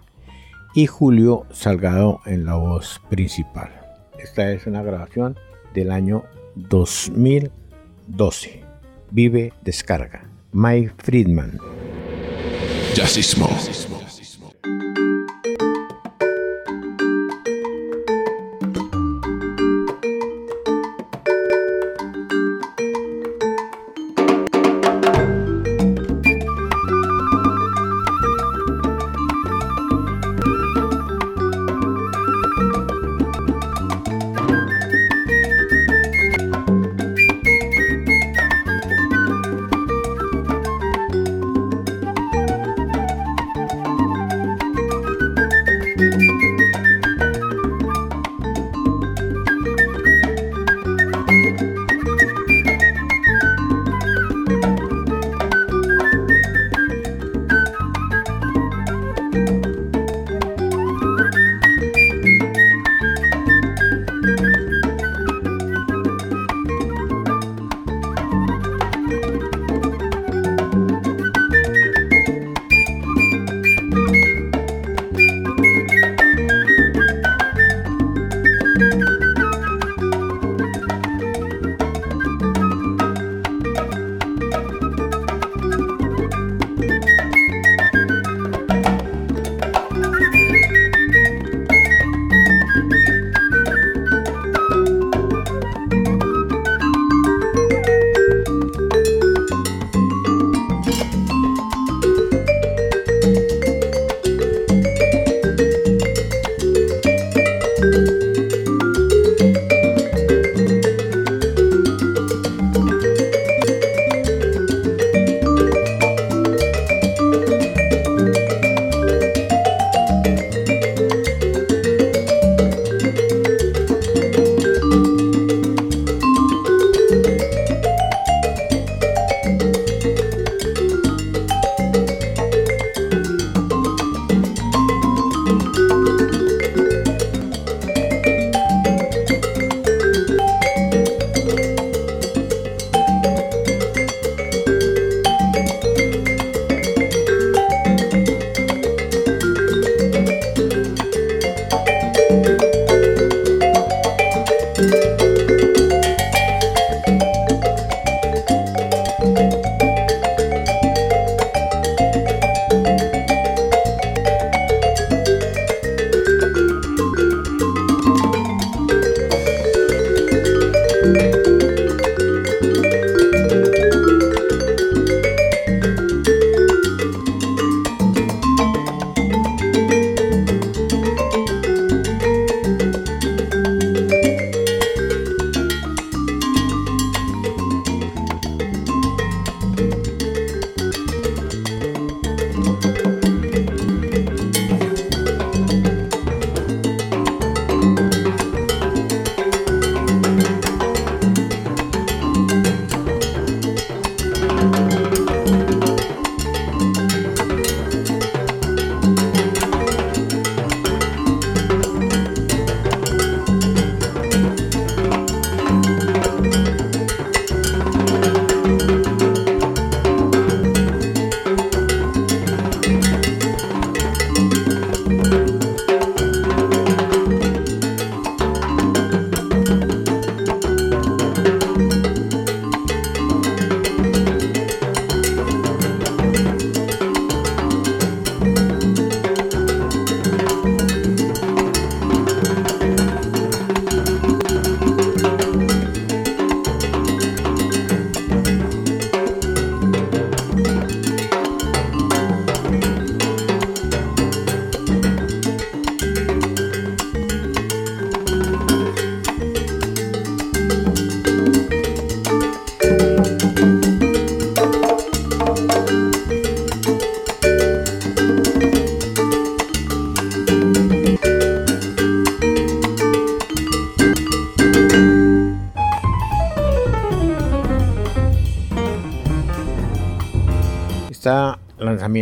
y 0.74 0.88
Julio 0.88 1.46
Salgado 1.52 2.22
en 2.26 2.46
la 2.46 2.56
voz 2.56 3.02
principal. 3.10 3.72
Esta 4.18 4.50
es 4.54 4.66
una 4.66 4.82
grabación 4.82 5.36
del 5.74 5.92
año 5.92 6.24
2012. 6.56 8.64
Vive 9.12 9.52
Descarga. 9.64 10.30
Mike 10.54 10.94
Friedman. 11.00 11.60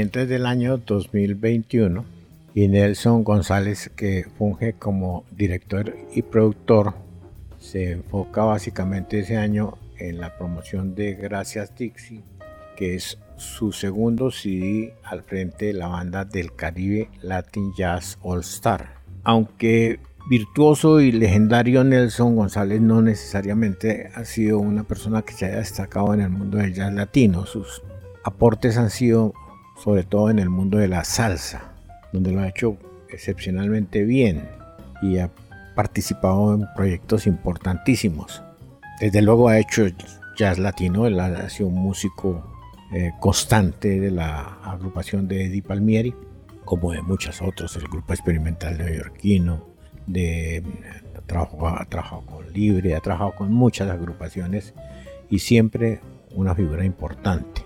Es 0.01 0.29
del 0.29 0.45
año 0.45 0.77
2021 0.77 2.05
y 2.53 2.67
Nelson 2.67 3.23
González, 3.23 3.91
que 3.95 4.25
funge 4.37 4.73
como 4.73 5.23
director 5.31 5.95
y 6.13 6.21
productor, 6.21 6.93
se 7.59 7.91
enfoca 7.91 8.43
básicamente 8.43 9.19
ese 9.19 9.37
año 9.37 9.77
en 9.97 10.19
la 10.19 10.37
promoción 10.37 10.95
de 10.95 11.15
Gracias 11.15 11.75
Dixie, 11.75 12.23
que 12.75 12.95
es 12.95 13.17
su 13.37 13.71
segundo 13.71 14.31
CD 14.31 14.93
al 15.03 15.23
frente 15.23 15.67
de 15.67 15.73
la 15.73 15.87
banda 15.87 16.25
del 16.25 16.53
Caribe 16.55 17.09
Latin 17.21 17.73
Jazz 17.77 18.17
All 18.21 18.41
Star. 18.41 18.95
Aunque 19.23 19.99
virtuoso 20.29 21.01
y 21.01 21.11
legendario 21.11 21.83
Nelson 21.83 22.35
González 22.35 22.81
no 22.81 23.01
necesariamente 23.01 24.11
ha 24.15 24.25
sido 24.25 24.59
una 24.59 24.83
persona 24.83 25.21
que 25.21 25.33
se 25.33 25.45
haya 25.45 25.57
destacado 25.57 26.13
en 26.13 26.21
el 26.21 26.29
mundo 26.29 26.57
del 26.57 26.73
jazz 26.73 26.93
latino. 26.93 27.45
Sus 27.45 27.81
aportes 28.23 28.77
han 28.77 28.89
sido 28.89 29.33
sobre 29.77 30.03
todo 30.03 30.29
en 30.29 30.39
el 30.39 30.49
mundo 30.49 30.77
de 30.77 30.87
la 30.87 31.03
salsa, 31.03 31.73
donde 32.11 32.31
lo 32.31 32.41
ha 32.41 32.47
hecho 32.47 32.77
excepcionalmente 33.09 34.03
bien 34.03 34.47
y 35.01 35.17
ha 35.17 35.29
participado 35.75 36.53
en 36.53 36.65
proyectos 36.75 37.27
importantísimos. 37.27 38.41
Desde 38.99 39.21
luego 39.21 39.49
ha 39.49 39.59
hecho 39.59 39.85
jazz 40.37 40.57
latino, 40.57 41.05
él 41.05 41.19
ha 41.19 41.49
sido 41.49 41.69
un 41.69 41.75
músico 41.75 42.55
eh, 42.93 43.11
constante 43.19 43.99
de 43.99 44.11
la 44.11 44.59
agrupación 44.63 45.27
de 45.27 45.45
Eddie 45.45 45.61
Palmieri, 45.61 46.13
como 46.63 46.91
de 46.91 47.01
muchos 47.01 47.41
otros, 47.41 47.75
el 47.75 47.87
grupo 47.87 48.13
experimental 48.13 48.77
neoyorquino, 48.77 49.65
de, 50.07 50.63
ha, 51.15 51.21
trabajado, 51.85 52.21
con 52.25 52.53
Libre, 52.53 52.95
ha 52.95 53.01
trabajado 53.01 53.35
con 53.35 53.51
muchas 53.51 53.89
agrupaciones 53.89 54.73
y 55.29 55.39
siempre 55.39 55.99
una 56.31 56.55
figura 56.55 56.85
importante. 56.85 57.64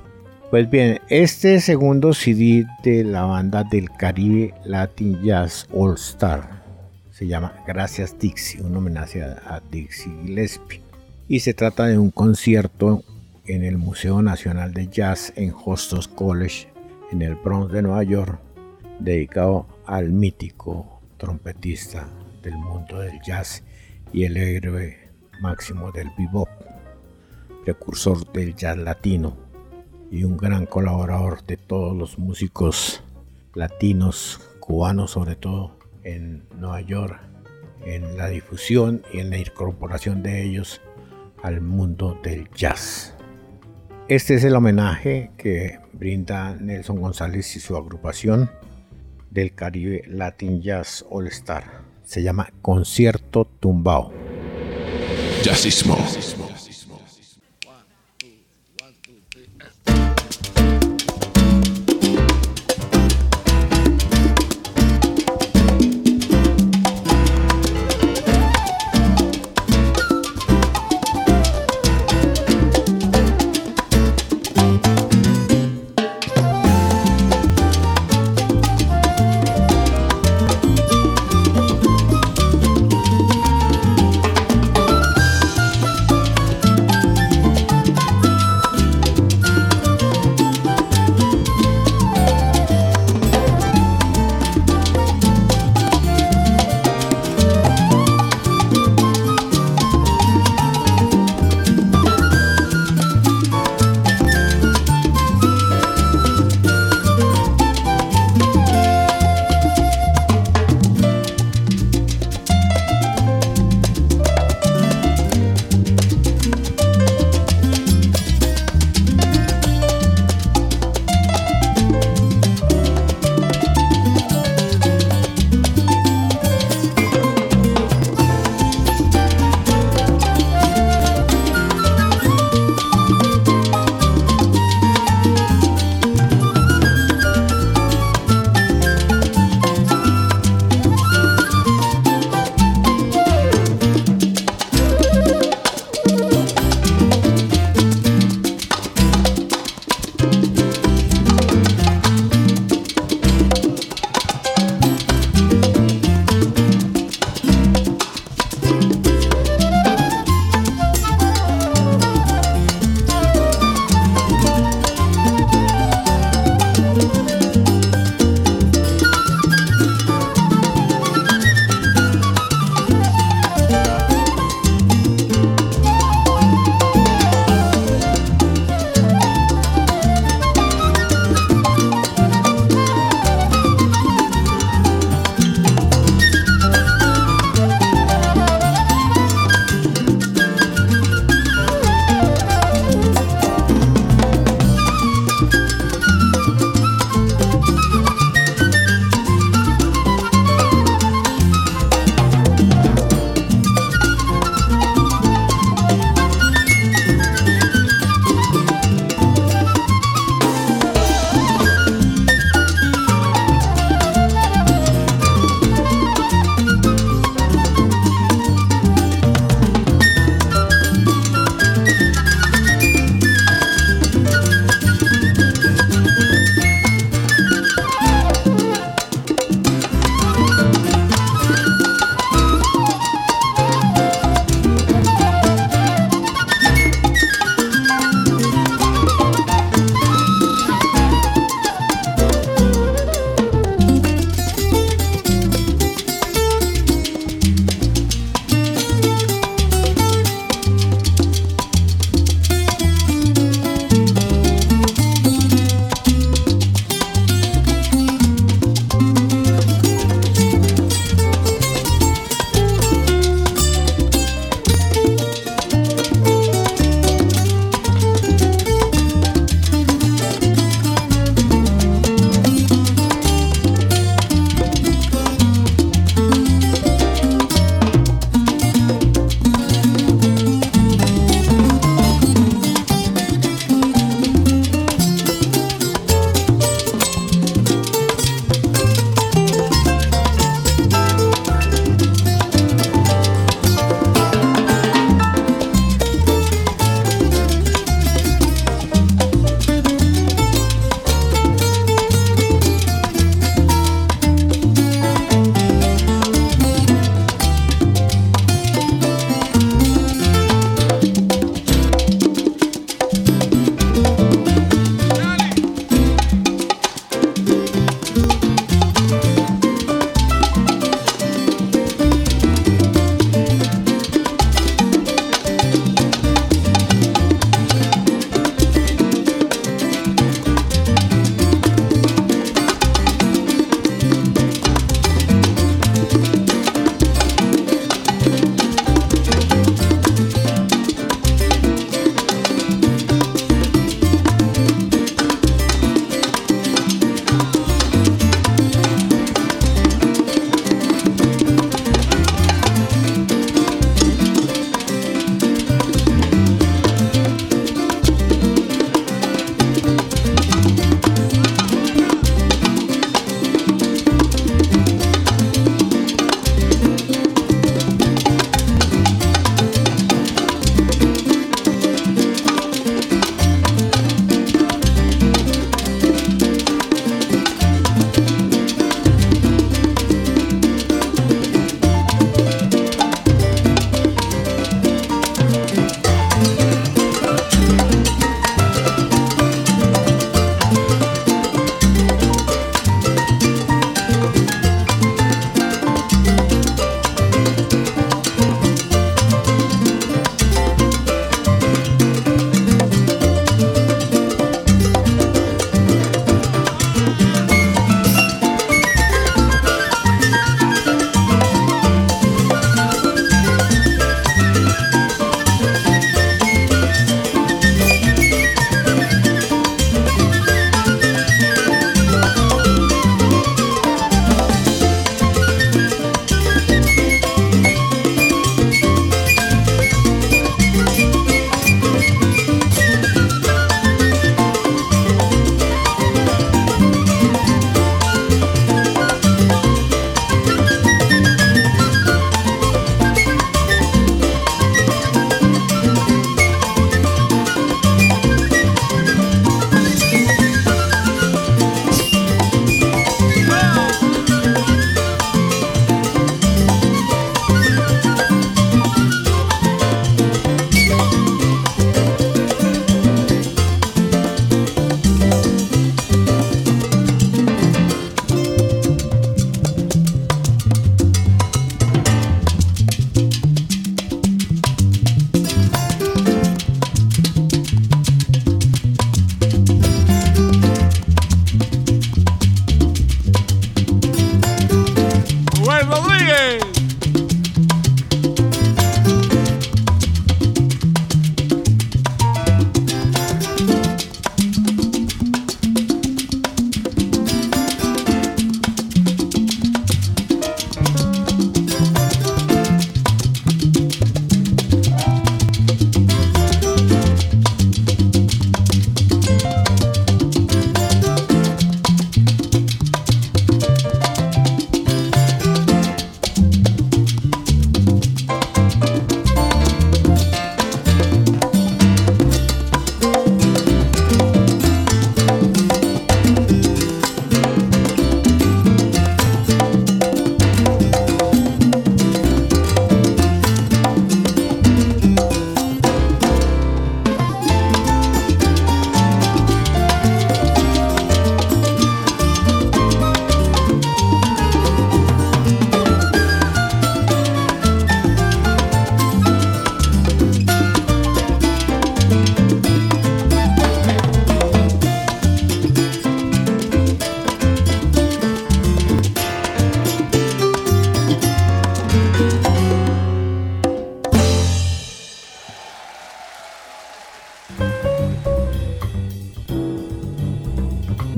Pues 0.49 0.67
bien, 0.67 0.99
este 1.09 1.59
segundo 1.59 2.11
CD 2.11 2.65
de 2.81 3.03
la 3.03 3.21
banda 3.21 3.63
del 3.63 3.91
Caribe 3.91 4.55
Latin 4.65 5.21
Jazz 5.21 5.67
All 5.71 5.93
Star 5.93 6.63
se 7.11 7.27
llama 7.27 7.53
Gracias 7.67 8.17
Dixie, 8.17 8.59
un 8.59 8.75
homenaje 8.75 9.21
a 9.21 9.61
Dixie 9.69 10.11
Gillespie. 10.23 10.81
Y 11.27 11.41
se 11.41 11.53
trata 11.53 11.85
de 11.85 11.99
un 11.99 12.09
concierto 12.09 13.03
en 13.45 13.63
el 13.63 13.77
Museo 13.77 14.23
Nacional 14.23 14.73
de 14.73 14.87
Jazz 14.87 15.33
en 15.35 15.53
Hostos 15.53 16.07
College, 16.07 16.67
en 17.11 17.21
el 17.21 17.35
Bronx 17.35 17.71
de 17.71 17.83
Nueva 17.83 18.01
York, 18.01 18.39
dedicado 18.99 19.67
al 19.85 20.09
mítico 20.09 20.99
trompetista 21.17 22.09
del 22.41 22.57
mundo 22.57 23.01
del 23.01 23.21
jazz 23.21 23.63
y 24.11 24.23
el 24.23 24.35
héroe 24.35 25.11
máximo 25.41 25.91
del 25.91 26.09
bebop, 26.17 26.49
precursor 27.63 28.31
del 28.31 28.55
jazz 28.55 28.77
latino 28.77 29.48
y 30.11 30.23
un 30.23 30.37
gran 30.37 30.65
colaborador 30.65 31.45
de 31.45 31.57
todos 31.57 31.95
los 31.95 32.17
músicos 32.17 33.03
latinos, 33.53 34.39
cubanos 34.59 35.11
sobre 35.11 35.35
todo, 35.35 35.77
en 36.03 36.47
Nueva 36.57 36.81
York, 36.81 37.19
en 37.85 38.17
la 38.17 38.27
difusión 38.27 39.03
y 39.13 39.19
en 39.19 39.29
la 39.29 39.37
incorporación 39.37 40.23
de 40.23 40.43
ellos 40.43 40.81
al 41.43 41.61
mundo 41.61 42.19
del 42.23 42.49
jazz. 42.51 43.15
Este 44.07 44.35
es 44.35 44.43
el 44.43 44.55
homenaje 44.55 45.31
que 45.37 45.79
brinda 45.93 46.55
Nelson 46.55 46.99
González 46.99 47.55
y 47.55 47.59
su 47.59 47.77
agrupación 47.77 48.49
del 49.29 49.53
Caribe 49.53 50.03
Latin 50.07 50.61
Jazz 50.61 51.05
All 51.09 51.27
Star. 51.27 51.83
Se 52.03 52.23
llama 52.23 52.51
Concierto 52.61 53.45
Tumbao. 53.45 54.11
Jazzismo. 55.43 55.95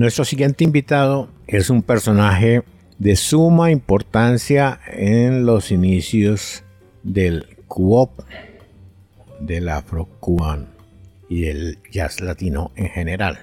Nuestro 0.02 0.26
siguiente 0.26 0.64
invitado 0.64 1.30
es 1.46 1.70
un 1.70 1.84
personaje 1.84 2.64
de 2.98 3.16
suma 3.16 3.70
importancia 3.70 4.80
en 4.88 5.46
los 5.46 5.70
inicios 5.70 6.64
del 7.04 7.60
cubop, 7.68 8.10
del 9.40 9.70
afro-cubano 9.70 10.66
y 11.30 11.42
del 11.42 11.78
jazz 11.92 12.20
latino 12.20 12.72
en 12.76 12.88
general. 12.88 13.38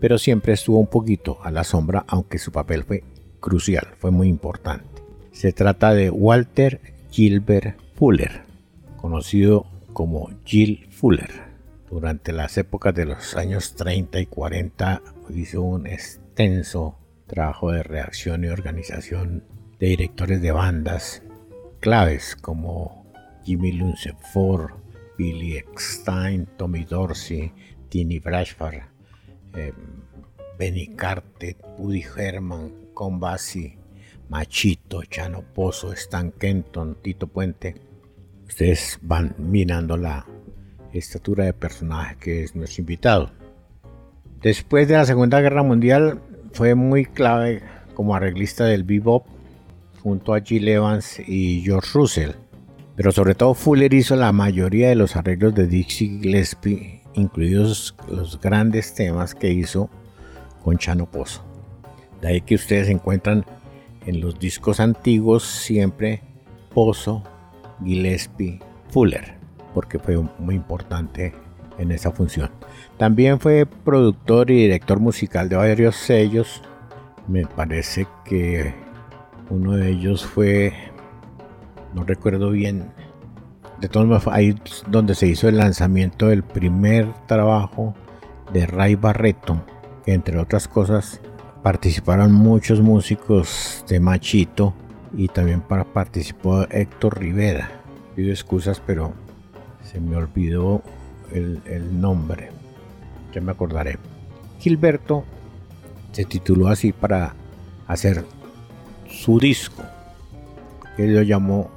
Pero 0.00 0.16
siempre 0.16 0.54
estuvo 0.54 0.78
un 0.78 0.86
poquito 0.86 1.40
a 1.42 1.50
la 1.50 1.62
sombra, 1.62 2.06
aunque 2.08 2.38
su 2.38 2.52
papel 2.52 2.84
fue 2.84 3.04
crucial, 3.38 3.88
fue 3.98 4.10
muy 4.10 4.28
importante. 4.28 5.02
Se 5.32 5.52
trata 5.52 5.92
de 5.92 6.08
Walter 6.08 6.80
Gilbert 7.10 7.78
Fuller, 7.96 8.44
conocido 8.96 9.66
como 9.92 10.30
Gil 10.46 10.88
Fuller. 10.90 11.48
Durante 11.90 12.32
las 12.32 12.56
épocas 12.56 12.94
de 12.94 13.04
los 13.04 13.36
años 13.36 13.74
30 13.74 14.20
y 14.20 14.26
40 14.26 15.02
hizo 15.34 15.62
un 15.62 15.86
extenso 15.86 16.98
trabajo 17.26 17.72
de 17.72 17.82
reacción 17.82 18.44
y 18.44 18.48
organización 18.48 19.44
de 19.78 19.88
directores 19.88 20.40
de 20.42 20.52
bandas 20.52 21.22
claves 21.80 22.36
como 22.36 23.12
Jimmy 23.44 23.72
Lunceford, 23.72 24.72
Billy 25.16 25.56
Eckstein, 25.56 26.46
Tommy 26.56 26.84
Dorsey, 26.84 27.52
Tini 27.88 28.18
Brashford, 28.18 28.82
eh, 29.54 29.72
Benny 30.58 30.88
Carter, 30.88 31.56
Woody 31.78 32.04
Herman, 32.16 32.88
Con 32.94 33.20
Machito, 34.28 35.02
Chano 35.04 35.42
Pozo, 35.54 35.92
Stan 35.92 36.32
Kenton, 36.32 36.96
Tito 37.00 37.28
Puente. 37.28 37.74
Ustedes 38.46 38.98
van 39.02 39.34
mirando 39.38 39.96
la 39.96 40.26
estatura 40.92 41.44
de 41.44 41.52
personaje 41.52 42.16
que 42.16 42.42
es 42.44 42.54
nuestro 42.54 42.82
invitado. 42.82 43.37
Después 44.42 44.86
de 44.86 44.94
la 44.94 45.04
Segunda 45.04 45.40
Guerra 45.40 45.64
Mundial 45.64 46.20
fue 46.52 46.76
muy 46.76 47.04
clave 47.04 47.60
como 47.94 48.14
arreglista 48.14 48.64
del 48.66 48.84
bebop 48.84 49.26
junto 50.00 50.32
a 50.32 50.40
Jill 50.40 50.68
Evans 50.68 51.18
y 51.26 51.60
George 51.62 51.90
Russell. 51.92 52.30
Pero 52.94 53.10
sobre 53.10 53.34
todo 53.34 53.54
Fuller 53.54 53.92
hizo 53.92 54.14
la 54.14 54.30
mayoría 54.30 54.90
de 54.90 54.94
los 54.94 55.16
arreglos 55.16 55.56
de 55.56 55.66
Dixie 55.66 56.20
Gillespie, 56.20 57.02
incluidos 57.14 57.96
los 58.08 58.40
grandes 58.40 58.94
temas 58.94 59.34
que 59.34 59.50
hizo 59.50 59.90
con 60.62 60.78
Chano 60.78 61.10
Pozo. 61.10 61.44
De 62.20 62.28
ahí 62.28 62.40
que 62.40 62.54
ustedes 62.54 62.88
encuentran 62.88 63.44
en 64.06 64.20
los 64.20 64.38
discos 64.38 64.78
antiguos 64.78 65.42
siempre 65.42 66.22
Pozo, 66.72 67.24
Gillespie, 67.84 68.60
Fuller, 68.90 69.34
porque 69.74 69.98
fue 69.98 70.16
muy 70.38 70.54
importante 70.54 71.34
en 71.78 71.92
esa 71.92 72.10
función. 72.10 72.50
También 72.96 73.40
fue 73.40 73.66
productor 73.66 74.50
y 74.50 74.62
director 74.62 75.00
musical 75.00 75.48
de 75.48 75.56
varios 75.56 75.96
sellos. 75.96 76.62
Me 77.26 77.46
parece 77.46 78.06
que 78.24 78.74
uno 79.50 79.76
de 79.76 79.90
ellos 79.90 80.26
fue, 80.26 80.72
no 81.94 82.04
recuerdo 82.04 82.50
bien, 82.50 82.90
de 83.80 83.88
todos 83.88 84.06
modos 84.06 84.26
ahí 84.28 84.56
donde 84.88 85.14
se 85.14 85.26
hizo 85.26 85.48
el 85.48 85.58
lanzamiento 85.58 86.28
del 86.28 86.42
primer 86.42 87.12
trabajo 87.26 87.94
de 88.52 88.66
Ray 88.66 88.96
Barreto, 88.96 89.62
que 90.04 90.14
entre 90.14 90.38
otras 90.38 90.68
cosas 90.68 91.20
participaron 91.62 92.32
muchos 92.32 92.80
músicos 92.80 93.84
de 93.88 94.00
Machito 94.00 94.74
y 95.16 95.28
también 95.28 95.60
participó 95.60 96.62
Héctor 96.70 97.20
Rivera. 97.20 97.70
Pido 98.16 98.30
excusas, 98.30 98.82
pero 98.84 99.12
se 99.82 100.00
me 100.00 100.16
olvidó 100.16 100.82
el, 101.32 102.00
nombre. 102.00 102.50
Ya 103.32 103.40
me 103.40 103.52
acordaré. 103.52 103.98
Gilberto 104.58 105.24
se 106.12 106.24
tituló 106.24 106.68
así 106.68 106.92
para 106.92 107.34
hacer 107.86 108.24
su 109.08 109.38
disco. 109.38 109.82
Él 110.96 111.14
lo 111.14 111.22
llamó 111.22 111.70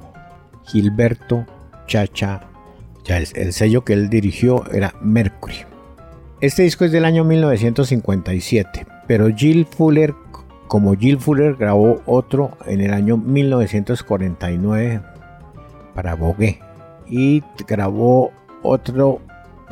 Gilberto 0.64 1.46
Chacha. 1.86 2.42
Ya 3.04 3.18
el, 3.18 3.28
el 3.34 3.52
sello 3.52 3.84
que 3.84 3.92
él 3.92 4.08
dirigió 4.08 4.64
era 4.72 4.94
Mercury. 5.00 5.66
Este 6.40 6.62
disco 6.62 6.84
es 6.84 6.92
del 6.92 7.04
año 7.04 7.22
1957, 7.22 8.84
pero 9.06 9.28
Jill 9.32 9.64
Fuller, 9.64 10.12
como 10.66 10.94
Jill 10.94 11.20
Fuller, 11.20 11.54
grabó 11.54 12.02
otro 12.04 12.56
en 12.66 12.80
el 12.80 12.92
año 12.92 13.16
1949 13.16 15.00
para 15.94 16.14
Vogue 16.16 16.58
y 17.06 17.42
grabó 17.68 18.32
otro 18.62 19.20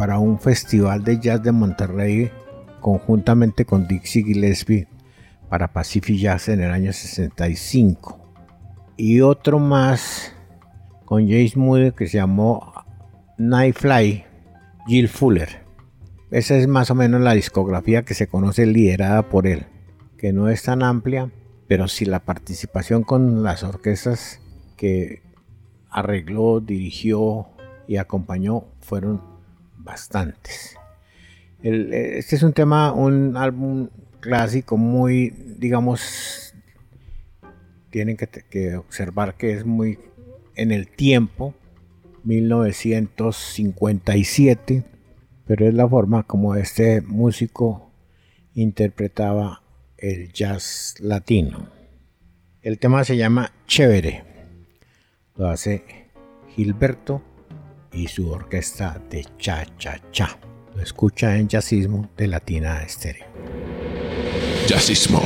para 0.01 0.19
un 0.19 0.39
festival 0.39 1.05
de 1.05 1.21
jazz 1.21 1.43
de 1.43 1.53
Monterrey 1.53 2.31
conjuntamente 2.81 3.67
con 3.67 3.87
Dixie 3.87 4.25
Gillespie 4.25 4.89
para 5.51 5.75
Pacific 5.75 6.17
Jazz 6.17 6.49
en 6.49 6.63
el 6.63 6.71
año 6.71 6.91
65 6.91 8.19
y 8.97 9.21
otro 9.21 9.59
más 9.59 10.33
con 11.05 11.29
James 11.29 11.55
Moody 11.55 11.93
que 11.93 12.07
se 12.07 12.17
llamó 12.17 12.73
Nightfly 13.37 14.25
Jill 14.87 15.09
Fuller. 15.11 15.67
Esa 16.31 16.57
es 16.57 16.67
más 16.67 16.91
o 16.91 16.95
menos 16.95 17.21
la 17.21 17.35
discografía 17.35 18.03
que 18.03 18.15
se 18.15 18.27
conoce 18.27 18.65
liderada 18.65 19.29
por 19.29 19.47
él 19.47 19.67
que 20.17 20.33
no 20.33 20.49
es 20.49 20.63
tan 20.63 20.83
amplia 20.83 21.31
pero 21.69 21.89
sí 21.89 22.07
la 22.07 22.25
participación 22.25 23.03
con 23.03 23.43
las 23.43 23.65
orquestas 23.65 24.41
que 24.79 25.21
arregló, 25.91 26.61
dirigió 26.61 27.49
y 27.87 27.99
acompañó 27.99 28.65
fueron 28.81 29.30
bastantes. 29.83 30.77
este 31.63 32.37
es 32.37 32.43
un 32.43 32.53
tema, 32.53 32.93
un 32.93 33.37
álbum 33.37 33.89
clásico 34.21 34.77
muy, 34.77 35.31
digamos, 35.59 36.55
tienen 37.91 38.17
que, 38.17 38.77
observar 38.77 39.37
que 39.37 39.55
es 39.55 39.67
muy 39.67 39.99
en 40.55 40.71
el 40.73 40.89
tiempo, 40.89 41.55
1957, 42.25 44.85
pero 45.47 45.67
es 45.67 45.75
la 45.75 45.89
forma 45.89 46.25
como 46.25 46.55
este 46.55 47.01
músico 47.01 47.91
interpretaba 48.55 49.63
el 49.97 50.31
jazz 50.33 50.97
latino. 51.01 51.71
El 52.63 52.79
tema 52.79 53.05
se 53.05 53.17
llama 53.17 53.53
Chévere. 53.67 54.23
Lo 55.37 55.49
hace 55.49 56.11
Gilberto 56.55 57.23
y 57.93 58.09
su 58.09 58.31
orquesta 58.31 59.01
de 59.11 59.27
Cha 59.39 59.67
Cha 59.79 60.01
Cha. 60.11 60.39
Lo 60.75 60.83
escucha 60.83 61.37
en 61.37 61.49
Jazzismo 61.49 62.11
de 62.17 62.29
Latina 62.29 62.83
Estéreo. 62.83 63.27
Jazzismo. 64.67 65.21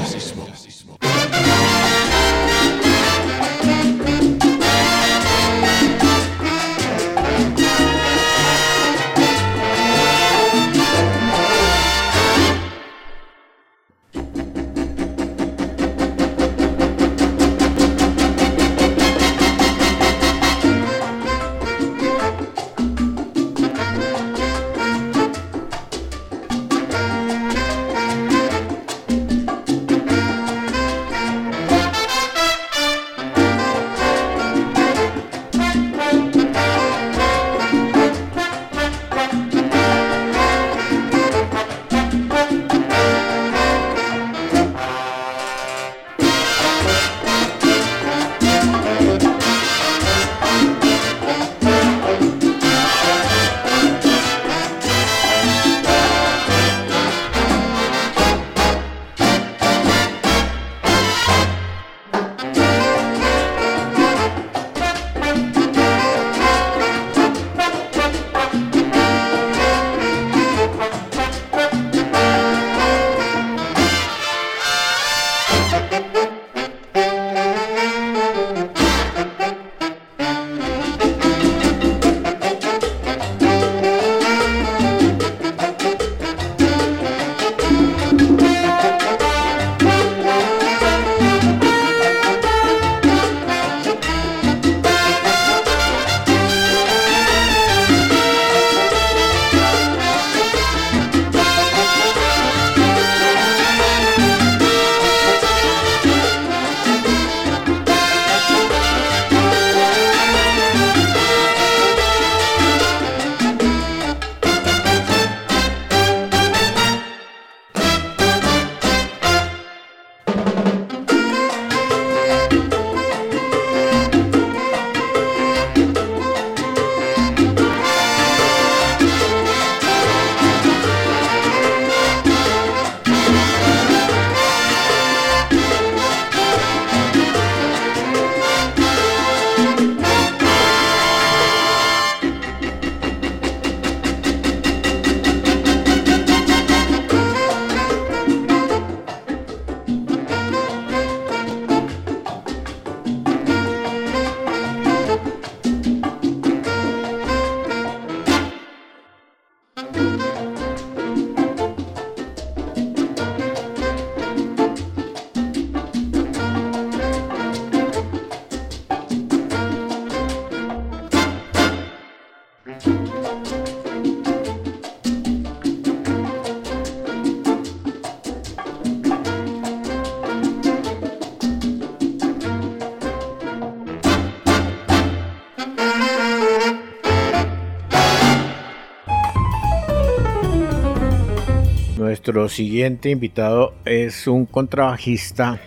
Nuestro 192.34 192.56
siguiente 192.56 193.10
invitado 193.10 193.74
es 193.84 194.26
un 194.26 194.44
contrabajista 194.44 195.60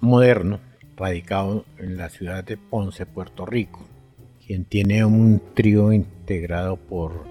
moderno, 0.00 0.58
radicado 0.96 1.66
en 1.78 1.96
la 1.96 2.08
ciudad 2.08 2.42
de 2.42 2.56
Ponce, 2.56 3.06
Puerto 3.06 3.46
Rico, 3.46 3.78
quien 4.44 4.64
tiene 4.64 5.04
un 5.04 5.40
trío 5.54 5.92
integrado 5.92 6.76
por 6.78 7.26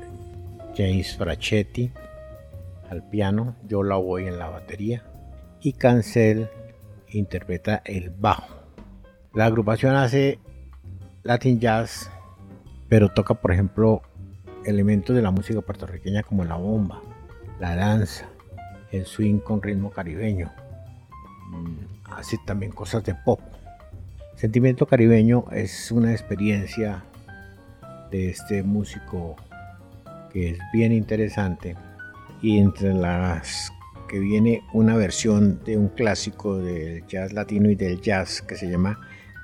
James 0.77 1.13
Frachetti 1.17 1.91
al 2.89 3.03
piano, 3.09 3.57
yo 3.67 3.83
la 3.83 3.97
voy 3.97 4.27
en 4.27 4.39
la 4.39 4.47
batería 4.47 5.03
y 5.59 5.73
Cancel 5.73 6.47
interpreta 7.09 7.81
el 7.83 8.11
bajo. 8.11 8.47
La 9.33 9.47
agrupación 9.47 9.97
hace 9.97 10.39
Latin 11.23 11.59
Jazz, 11.59 12.09
pero 12.87 13.09
toca 13.09 13.33
por 13.33 13.51
ejemplo 13.51 14.03
elementos 14.65 15.13
de 15.13 15.21
la 15.21 15.31
música 15.31 15.59
puertorriqueña 15.59 16.23
como 16.23 16.45
la 16.45 16.55
bomba, 16.55 17.01
la 17.59 17.75
danza, 17.75 18.29
el 18.93 19.05
swing 19.05 19.39
con 19.39 19.61
ritmo 19.61 19.89
caribeño. 19.89 20.51
Mm, 21.49 22.11
hace 22.13 22.37
también 22.45 22.71
cosas 22.71 23.03
de 23.03 23.15
pop. 23.15 23.41
Sentimiento 24.35 24.85
caribeño 24.85 25.45
es 25.51 25.91
una 25.91 26.11
experiencia 26.11 27.03
de 28.11 28.29
este 28.29 28.63
músico 28.63 29.35
que 30.31 30.51
es 30.51 30.59
bien 30.71 30.91
interesante 30.91 31.75
y 32.41 32.59
entre 32.59 32.93
las 32.93 33.71
que 34.07 34.19
viene 34.19 34.61
una 34.73 34.95
versión 34.95 35.63
de 35.63 35.77
un 35.77 35.89
clásico 35.89 36.57
del 36.57 37.05
jazz 37.07 37.33
latino 37.33 37.69
y 37.69 37.75
del 37.75 37.99
jazz 37.99 38.41
que 38.41 38.55
se 38.55 38.69
llama 38.69 38.99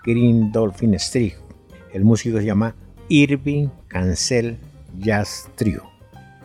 Green 0.06 0.52
Dolphin 0.52 0.94
Street. 0.96 1.34
El 1.92 2.04
músico 2.04 2.38
se 2.38 2.46
llama 2.46 2.76
Irving 3.08 3.70
Cancel 3.88 4.58
Jazz 5.00 5.50
Trio 5.56 5.89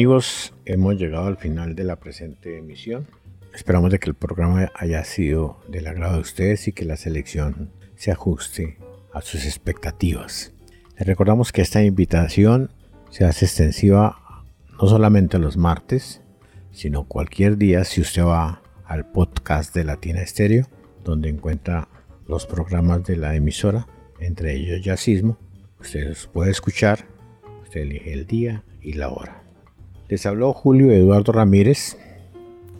Amigos, 0.00 0.54
hemos 0.64 0.96
llegado 0.96 1.26
al 1.26 1.36
final 1.36 1.74
de 1.74 1.84
la 1.84 1.96
presente 1.96 2.56
emisión. 2.56 3.06
Esperamos 3.54 3.90
de 3.90 3.98
que 3.98 4.08
el 4.08 4.14
programa 4.14 4.72
haya 4.74 5.04
sido 5.04 5.60
del 5.68 5.86
agrado 5.86 6.14
de 6.14 6.20
ustedes 6.22 6.66
y 6.68 6.72
que 6.72 6.86
la 6.86 6.96
selección 6.96 7.70
se 7.96 8.10
ajuste 8.10 8.78
a 9.12 9.20
sus 9.20 9.44
expectativas. 9.44 10.54
Les 10.96 11.06
recordamos 11.06 11.52
que 11.52 11.60
esta 11.60 11.82
invitación 11.82 12.70
se 13.10 13.26
hace 13.26 13.44
extensiva 13.44 14.46
no 14.80 14.88
solamente 14.88 15.38
los 15.38 15.58
martes, 15.58 16.22
sino 16.72 17.04
cualquier 17.04 17.58
día 17.58 17.84
si 17.84 18.00
usted 18.00 18.24
va 18.24 18.62
al 18.86 19.04
podcast 19.04 19.74
de 19.74 19.84
Latina 19.84 20.22
Estéreo, 20.22 20.66
donde 21.04 21.28
encuentra 21.28 21.88
los 22.26 22.46
programas 22.46 23.04
de 23.04 23.18
la 23.18 23.36
emisora, 23.36 23.86
entre 24.18 24.54
ellos 24.54 24.82
Yacismo. 24.82 25.36
Usted 25.78 26.08
los 26.08 26.26
puede 26.26 26.52
escuchar, 26.52 27.04
usted 27.62 27.82
elige 27.82 28.14
el 28.14 28.26
día 28.26 28.64
y 28.80 28.94
la 28.94 29.10
hora. 29.10 29.39
Les 30.10 30.26
habló 30.26 30.52
Julio 30.52 30.90
Eduardo 30.90 31.30
Ramírez. 31.30 31.96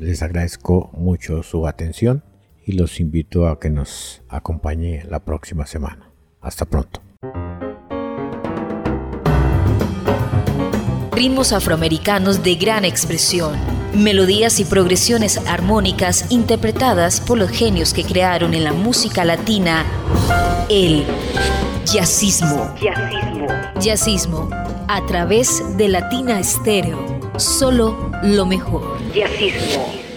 Les 0.00 0.20
agradezco 0.20 0.90
mucho 0.94 1.44
su 1.44 1.68
atención 1.68 2.24
y 2.66 2.72
los 2.72 2.98
invito 2.98 3.46
a 3.46 3.60
que 3.60 3.70
nos 3.70 4.22
acompañe 4.28 5.04
la 5.08 5.20
próxima 5.20 5.64
semana. 5.64 6.10
Hasta 6.40 6.64
pronto. 6.64 7.00
Ritmos 11.12 11.52
afroamericanos 11.52 12.42
de 12.42 12.56
gran 12.56 12.84
expresión, 12.84 13.56
melodías 13.94 14.58
y 14.58 14.64
progresiones 14.64 15.38
armónicas 15.46 16.32
interpretadas 16.32 17.20
por 17.20 17.38
los 17.38 17.50
genios 17.50 17.94
que 17.94 18.02
crearon 18.02 18.54
en 18.54 18.64
la 18.64 18.72
música 18.72 19.24
latina 19.24 19.84
el 20.68 21.04
jazzismo. 21.84 22.74
Jazzismo. 22.80 23.46
Jazzismo 23.80 24.79
a 24.93 25.07
través 25.07 25.62
de 25.76 25.86
Latina 25.88 26.41
Estéreo. 26.41 26.99
Solo 27.36 28.11
lo 28.24 28.45
mejor. 28.45 28.99
Jazzismo. 29.14 30.09